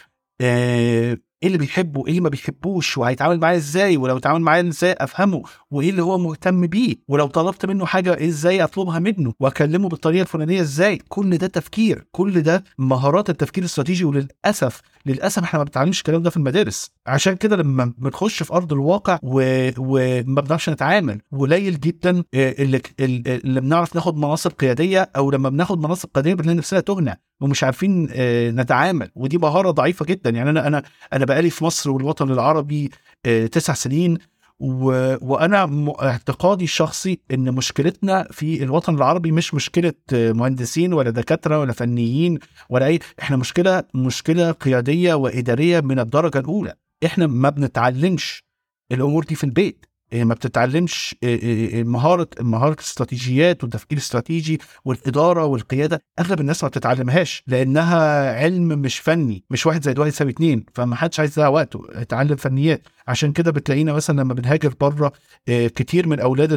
آه 0.40 1.18
إيه 1.44 1.48
اللي 1.48 1.59
بيحبه؟ 1.59 2.00
إيه 2.07 2.11
اللي 2.11 2.20
ما 2.20 2.28
بيحبوش؟ 2.28 2.98
وهيتعامل 2.98 3.40
معايا 3.40 3.57
إزاي؟ 3.57 3.96
ولو 3.96 4.16
اتعامل 4.16 4.40
معايا 4.40 4.68
إزاي 4.68 4.92
أفهمه؟ 4.92 5.42
وإيه 5.70 5.90
اللي 5.90 6.02
هو 6.02 6.18
مهتم 6.18 6.66
بيه؟ 6.66 6.96
ولو 7.09 7.26
طلبت 7.26 7.66
منه 7.66 7.87
حاجة 7.87 8.24
إزاي 8.28 8.64
أطلبها 8.64 8.98
منه؟ 8.98 9.33
وأكلمه 9.40 9.88
بالطريقة 9.88 10.22
الفلانية 10.22 10.61
إزاي؟ 10.61 10.98
كل 11.09 11.38
ده 11.38 11.46
تفكير 11.46 12.07
كل 12.12 12.42
ده 12.42 12.64
مهارات 12.78 13.30
التفكير 13.30 13.62
الاستراتيجي 13.64 14.04
وللأسف 14.04 14.80
للأسف 15.07 15.43
إحنا 15.43 15.59
ما 15.59 15.64
بنتعلمش 15.64 15.99
الكلام 15.99 16.23
ده 16.23 16.31
في 16.31 16.37
المدارس. 16.37 16.90
عشان 17.07 17.37
كده 17.37 17.57
لما 17.57 17.93
بنخش 17.99 18.43
في 18.43 18.53
أرض 18.53 18.73
الواقع 18.73 19.19
و... 19.23 19.71
وما 19.79 20.40
بنعرفش 20.40 20.71
نتعامل 20.71 21.21
قليل 21.38 21.81
جدا 21.81 22.25
آه، 22.35 22.55
اللي 22.62 22.83
اللي 23.01 23.61
بنعرف 23.61 23.95
ناخد 23.95 24.17
مناصب 24.17 24.51
قيادية 24.51 25.11
أو 25.17 25.31
لما 25.31 25.49
بناخد 25.49 25.79
مناصب 25.79 26.09
قيادية 26.14 26.35
بنلاقي 26.35 26.57
نفسنا 26.57 26.81
تهنا 26.81 27.17
ومش 27.40 27.64
عارفين 27.64 28.09
آه، 28.12 28.51
نتعامل. 28.51 29.11
ودي 29.14 29.38
مهارة 29.38 29.71
ضعيفة 29.71 30.05
جدا. 30.05 30.31
يعني 30.31 30.51
أنا 30.51 30.67
أنا 30.67 30.83
أنا 31.12 31.25
بقالي 31.25 31.51
في 31.51 31.64
مصر 31.64 31.90
والوطن 31.90 32.31
العربي 32.31 32.90
آه، 33.27 33.47
تسع 33.47 33.75
سنين 33.75 34.19
و... 34.61 34.85
وأنا 35.33 35.93
اعتقادي 36.03 36.64
الشخصي 36.64 37.21
إن 37.33 37.55
مشكلتنا 37.55 38.29
في 38.31 38.62
الوطن 38.62 38.95
العربي 38.95 39.33
مش 39.33 39.55
مشكلة 39.55 39.93
مهندسين 40.12 40.93
ولا 40.93 41.11
دكاترة 41.11 41.59
ولا 41.59 41.73
فنيين 41.73 42.38
ولا 42.71 42.87
اي 42.87 42.99
إحنا 43.23 43.37
مشكلة 43.37 43.85
مشكلة 43.95 44.51
قيادية 44.53 45.14
وإدارية 45.14 45.81
من 45.81 45.99
الدرجة 45.99 46.38
الأولى. 46.38 46.75
إحنا 47.05 47.27
ما 47.27 47.51
بنتعلمش 47.51 48.45
الأمور 48.93 49.25
دي 49.25 49.35
في 49.35 49.45
البيت. 49.45 49.87
ما 50.14 50.35
بتتعلمش 50.35 51.14
إيه، 51.22 51.42
إيه، 51.42 51.85
مهارة 51.85 52.29
مهارة 52.40 52.72
الاستراتيجيات 52.72 53.62
والتفكير 53.64 53.98
الاستراتيجي 53.98 54.61
والإدارة 54.85 55.44
والقيادة 55.44 56.00
أغلب 56.18 56.40
الناس 56.40 56.62
ما 56.64 56.68
بتتعلمهاش 56.68 57.42
لأنها 57.46 58.33
علم 58.42 58.68
مش 58.68 58.98
فني 58.98 59.44
مش 59.50 59.66
واحد 59.66 59.83
زائد 59.85 59.98
واحد 59.98 60.11
يساوي 60.12 60.31
اتنين 60.31 60.64
فما 60.74 60.96
حدش 60.96 61.20
عايز 61.20 61.33
يضيع 61.33 61.48
وقته 61.48 61.83
يتعلم 61.96 62.37
فنيات. 62.37 62.83
عشان 63.09 63.33
كده 63.33 63.50
بتلاقينا 63.50 63.92
مثلا 63.92 64.20
لما 64.20 64.35
بنهاجر 64.35 64.74
بره 64.81 65.12
كتير 65.48 66.09
من 66.09 66.20
أولاد 66.20 66.53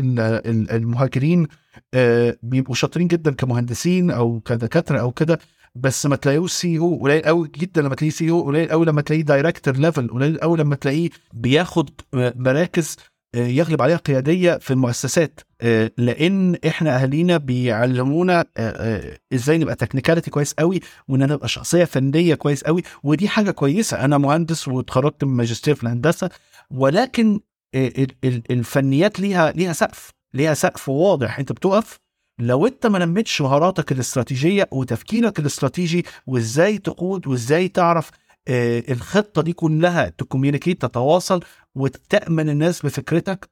المهاجرين 0.72 1.48
بيبقوا 2.44 2.76
شاطرين 2.76 3.08
جدا 3.08 3.32
كمهندسين 3.32 4.12
أو 4.12 4.40
كدكاترة 4.40 5.00
أو 5.00 5.12
كده 5.12 5.40
بس 5.76 6.06
ما 6.06 6.16
تلاقيهوش 6.16 6.52
CEO 6.52 7.00
قليل 7.02 7.22
قوي 7.22 7.52
جدا 7.58 7.82
لما 7.82 7.96
تلاقيه 7.96 8.10
CEO 8.12 8.42
قليل 8.44 8.70
قوي 8.70 8.86
لما 8.86 9.02
تلاقيه 9.02 9.24
director 9.24 9.78
level 9.78 10.08
قليل 10.08 10.38
قوي 10.40 10.58
لما 10.58 10.76
تلاقيه 10.76 11.10
بياخد 11.34 11.90
مراكز 12.14 12.96
يغلب 13.46 13.82
عليها 13.82 13.98
قيادية 13.98 14.58
في 14.58 14.72
المؤسسات 14.72 15.40
آه، 15.62 15.92
لأن 15.98 16.56
إحنا 16.68 16.96
أهالينا 17.02 17.38
بيعلمونا 17.38 18.46
آه، 18.58 19.18
إزاي 19.34 19.58
نبقى 19.58 19.76
technically 19.76 20.32
كويس 20.32 20.54
قوي 20.54 20.80
وإن 21.08 21.22
أنا 21.22 21.34
أبقى 21.34 21.48
شخصية 21.48 21.84
فنية 21.86 22.36
كويس 22.36 22.64
قوي 22.64 22.84
ودي 23.04 23.28
حاجة 23.28 23.52
كويسة. 23.52 24.06
أنا 24.06 24.18
مهندس 24.18 24.68
واتخرجت 24.68 25.24
من 25.24 25.32
ماجستير 25.34 25.76
في 25.76 25.84
الهندسة 25.84 26.30
ولكن 26.72 27.40
الفنيات 28.52 29.20
ليها 29.20 29.52
ليها 29.52 29.74
سقف 29.74 30.10
ليها 30.34 30.54
سقف 30.54 30.90
واضح. 30.90 31.40
أنت 31.40 31.52
بتقف 31.52 32.00
لو 32.40 32.68
أنت 32.68 32.88
ما 32.88 33.00
نمتش 33.00 33.42
مهاراتك 33.42 33.92
الاستراتيجية 33.92 34.68
وتفكيرك 34.72 35.40
الاستراتيجي 35.40 36.06
وإزاي 36.28 36.78
تقود 36.78 37.28
وإزاي 37.28 37.68
تعرف 37.68 38.12
الخطة 38.50 39.42
دي 39.42 39.54
كلها 39.54 40.10
ت 40.10 40.16
communicate 40.16 40.82
تتواصل 40.82 41.40
وتأمن 41.78 42.50
الناس 42.50 42.86
بفكرتك 42.86 43.50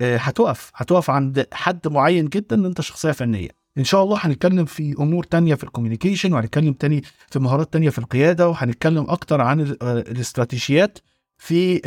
آه، 0.00 0.16
هتقف 0.16 0.70
هتقف 0.74 1.10
عند 1.10 1.46
حد 1.52 1.88
معين 1.88 2.28
جدا 2.28 2.56
إن 2.56 2.64
أنت 2.64 2.80
شخصية 2.80 3.12
فنية. 3.12 3.48
إن 3.78 3.84
شاء 3.84 4.02
الله 4.04 4.18
هنتكلم 4.20 4.64
في 4.64 4.92
أمور 4.98 5.24
تانية 5.24 5.54
في 5.54 5.64
ال 5.64 5.69
communication 5.69 6.32
وهنتكلم 6.32 6.72
تاني 6.72 7.02
في 7.30 7.38
مهارات 7.38 7.72
تانية 7.72 7.90
في 7.90 7.98
القيادة 7.98 8.48
وهنتكلم 8.48 9.06
أكتر 9.10 9.40
عن 9.40 9.60
الاستراتيجيات 9.82 10.98
في 11.38 11.80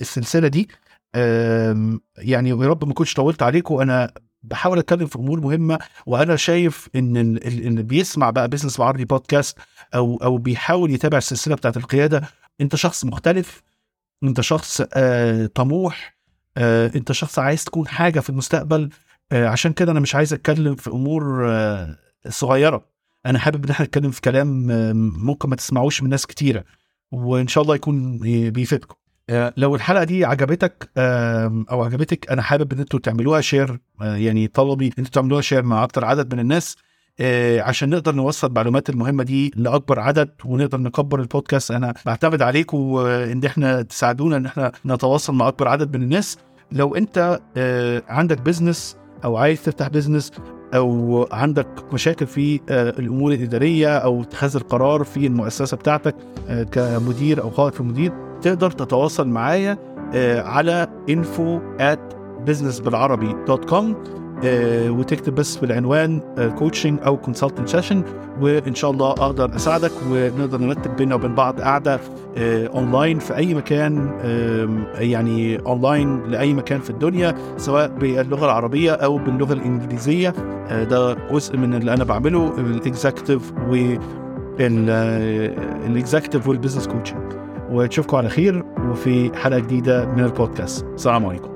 السلسلة 0.00 0.48
دي. 0.48 0.68
يعني 2.18 2.52
ويا 2.52 2.68
رب 2.68 2.84
ما 2.84 2.94
كنتش 2.94 3.14
طولت 3.14 3.42
عليكم 3.42 3.80
أنا 3.80 4.12
بحاول 4.42 4.78
أتكلم 4.78 5.06
في 5.06 5.16
أمور 5.16 5.40
مهمة 5.40 5.78
وأنا 6.06 6.36
شايف 6.36 6.88
إن 6.96 7.16
اللي 7.16 7.82
بيسمع 7.82 8.30
بقى 8.30 8.48
بزنس 8.48 8.78
بعربي 8.78 9.04
بودكاست 9.04 9.58
أو 9.94 10.16
أو 10.16 10.38
بيحاول 10.38 10.90
يتابع 10.90 11.18
السلسلة 11.18 11.54
بتاعت 11.54 11.76
القيادة 11.76 12.22
أنت 12.60 12.76
شخص 12.76 13.04
مختلف 13.04 13.62
انت 14.24 14.40
شخص 14.40 14.82
آه 14.94 15.46
طموح 15.46 16.16
آه 16.56 16.90
انت 16.94 17.12
شخص 17.12 17.38
عايز 17.38 17.64
تكون 17.64 17.88
حاجة 17.88 18.20
في 18.20 18.30
المستقبل 18.30 18.90
آه 19.32 19.46
عشان 19.48 19.72
كده 19.72 19.92
أنا 19.92 20.00
مش 20.00 20.14
عايز 20.14 20.32
اتكلم 20.32 20.74
في 20.74 20.90
امور 20.90 21.46
صغيرة. 22.28 22.84
أنا 23.26 23.38
حابب 23.38 23.64
ان 23.64 23.70
إحنا 23.70 23.86
نتكلم 23.86 24.10
في 24.10 24.20
كلام 24.20 24.66
ممكن 25.26 25.48
ما 25.48 25.56
تسمعوش 25.56 26.02
من 26.02 26.10
ناس 26.10 26.26
كتيرة 26.26 26.64
وان 27.12 27.48
شاء 27.48 27.62
الله 27.64 27.74
يكون 27.74 28.18
بيفيدكم. 28.50 28.94
لو 29.56 29.74
الحلقة 29.74 30.04
دي 30.04 30.24
عجبتك 30.24 30.90
أو 31.70 31.84
عجبتك 31.84 32.30
أنا 32.30 32.42
حابب 32.42 32.72
ان 32.72 32.78
أنتوا 32.78 33.00
تعملوها 33.00 33.40
share 33.40 33.78
يعني 34.00 34.46
طلبي 34.48 34.86
ان 34.86 34.92
أنتوا 34.98 35.12
تعملوها 35.12 35.40
share 35.40 35.62
مع 35.62 35.84
أكتر 35.84 36.04
عدد 36.04 36.34
من 36.34 36.40
الناس. 36.40 36.76
عشان 37.60 37.90
نقدر 37.90 38.14
نوصل 38.14 38.46
المعلومات 38.46 38.90
المهمة 38.90 39.24
دي 39.24 39.52
لأكبر 39.56 40.00
عدد 40.00 40.28
ونقدر 40.44 40.78
نكبر 40.80 41.20
البودكاست. 41.20 41.70
أنا 41.70 41.94
بعتمد 42.06 42.42
عليكم 42.42 42.96
ان 43.06 43.44
إحنا 43.44 43.82
تساعدونا 43.82 44.36
إن 44.36 44.46
إحنا 44.46 44.72
نتواصل 44.86 45.34
مع 45.34 45.48
أكبر 45.48 45.68
عدد 45.68 45.96
من 45.96 46.02
الناس. 46.02 46.38
لو 46.72 46.94
أنت 46.94 47.40
عندك 48.08 48.40
business 48.40 48.96
أو 49.24 49.36
عايز 49.36 49.62
تفتح 49.62 49.88
business 49.88 50.32
أو 50.74 51.28
عندك 51.32 51.68
مشاكل 51.92 52.26
في 52.26 52.60
الأمور 52.70 53.32
الإدارية 53.32 53.98
أو 53.98 54.22
اتخاذ 54.22 54.56
القرار 54.56 55.04
في 55.04 55.26
المؤسسة 55.26 55.76
بتاعتك 55.76 56.14
كمدير 56.72 57.42
أو 57.42 57.48
قائد 57.48 57.74
في 57.74 57.82
مدير 57.82 58.12
تقدر 58.42 58.70
تتواصل 58.70 59.28
معايا 59.28 59.78
آه، 60.14 60.42
على 60.42 60.88
info 61.10 61.80
at 61.82 62.16
businessبالعربي.com 62.48 63.72
آه، 63.74 64.25
وتكتب 64.88 65.34
بس 65.34 65.56
في 65.56 65.62
العنوان 65.66 66.20
coaching 66.58 66.98
آه، 67.00 67.06
أو 67.06 67.16
consulting 67.16 67.68
session 67.68 68.02
وإن 68.40 68.74
شاء 68.74 68.90
الله 68.90 69.10
أقدر 69.10 69.56
أساعدك 69.56 69.92
ونقدر 70.10 70.58
نرتب 70.58 70.96
بيننا 70.96 71.14
وبين 71.14 71.34
بعض 71.34 71.60
قاعدة 71.60 72.00
اونلاين 72.38 73.18
في 73.18 73.36
أي 73.36 73.54
مكان 73.54 74.10
يعني 74.94 75.58
اونلاين 75.58 76.22
لأي 76.30 76.54
مكان 76.54 76.80
في 76.80 76.90
الدنيا 76.90 77.34
سواء 77.56 77.88
باللغة 77.88 78.44
العربية 78.44 78.92
أو 78.92 79.18
باللغة 79.18 79.52
الإنجليزية. 79.52 80.34
ده 80.70 81.14
جزء 81.30 81.56
من 81.56 81.74
اللي 81.74 81.94
أنا 81.94 82.04
بعمله 82.04 82.58
ال 82.58 82.67
executive 82.67 83.52
وال 84.58 84.92
executive 84.92 86.48
وال 86.48 86.56
business 86.56 86.88
coaching 86.88 87.32
ونشوفكم 87.70 88.16
على 88.16 88.28
خير 88.28 88.64
وفي 88.90 89.30
حلقة 89.34 89.58
جديدة 89.58 90.06
من 90.06 90.24
البودكاست. 90.24 90.84
السلام 90.84 91.26
عليكم. 91.26 91.55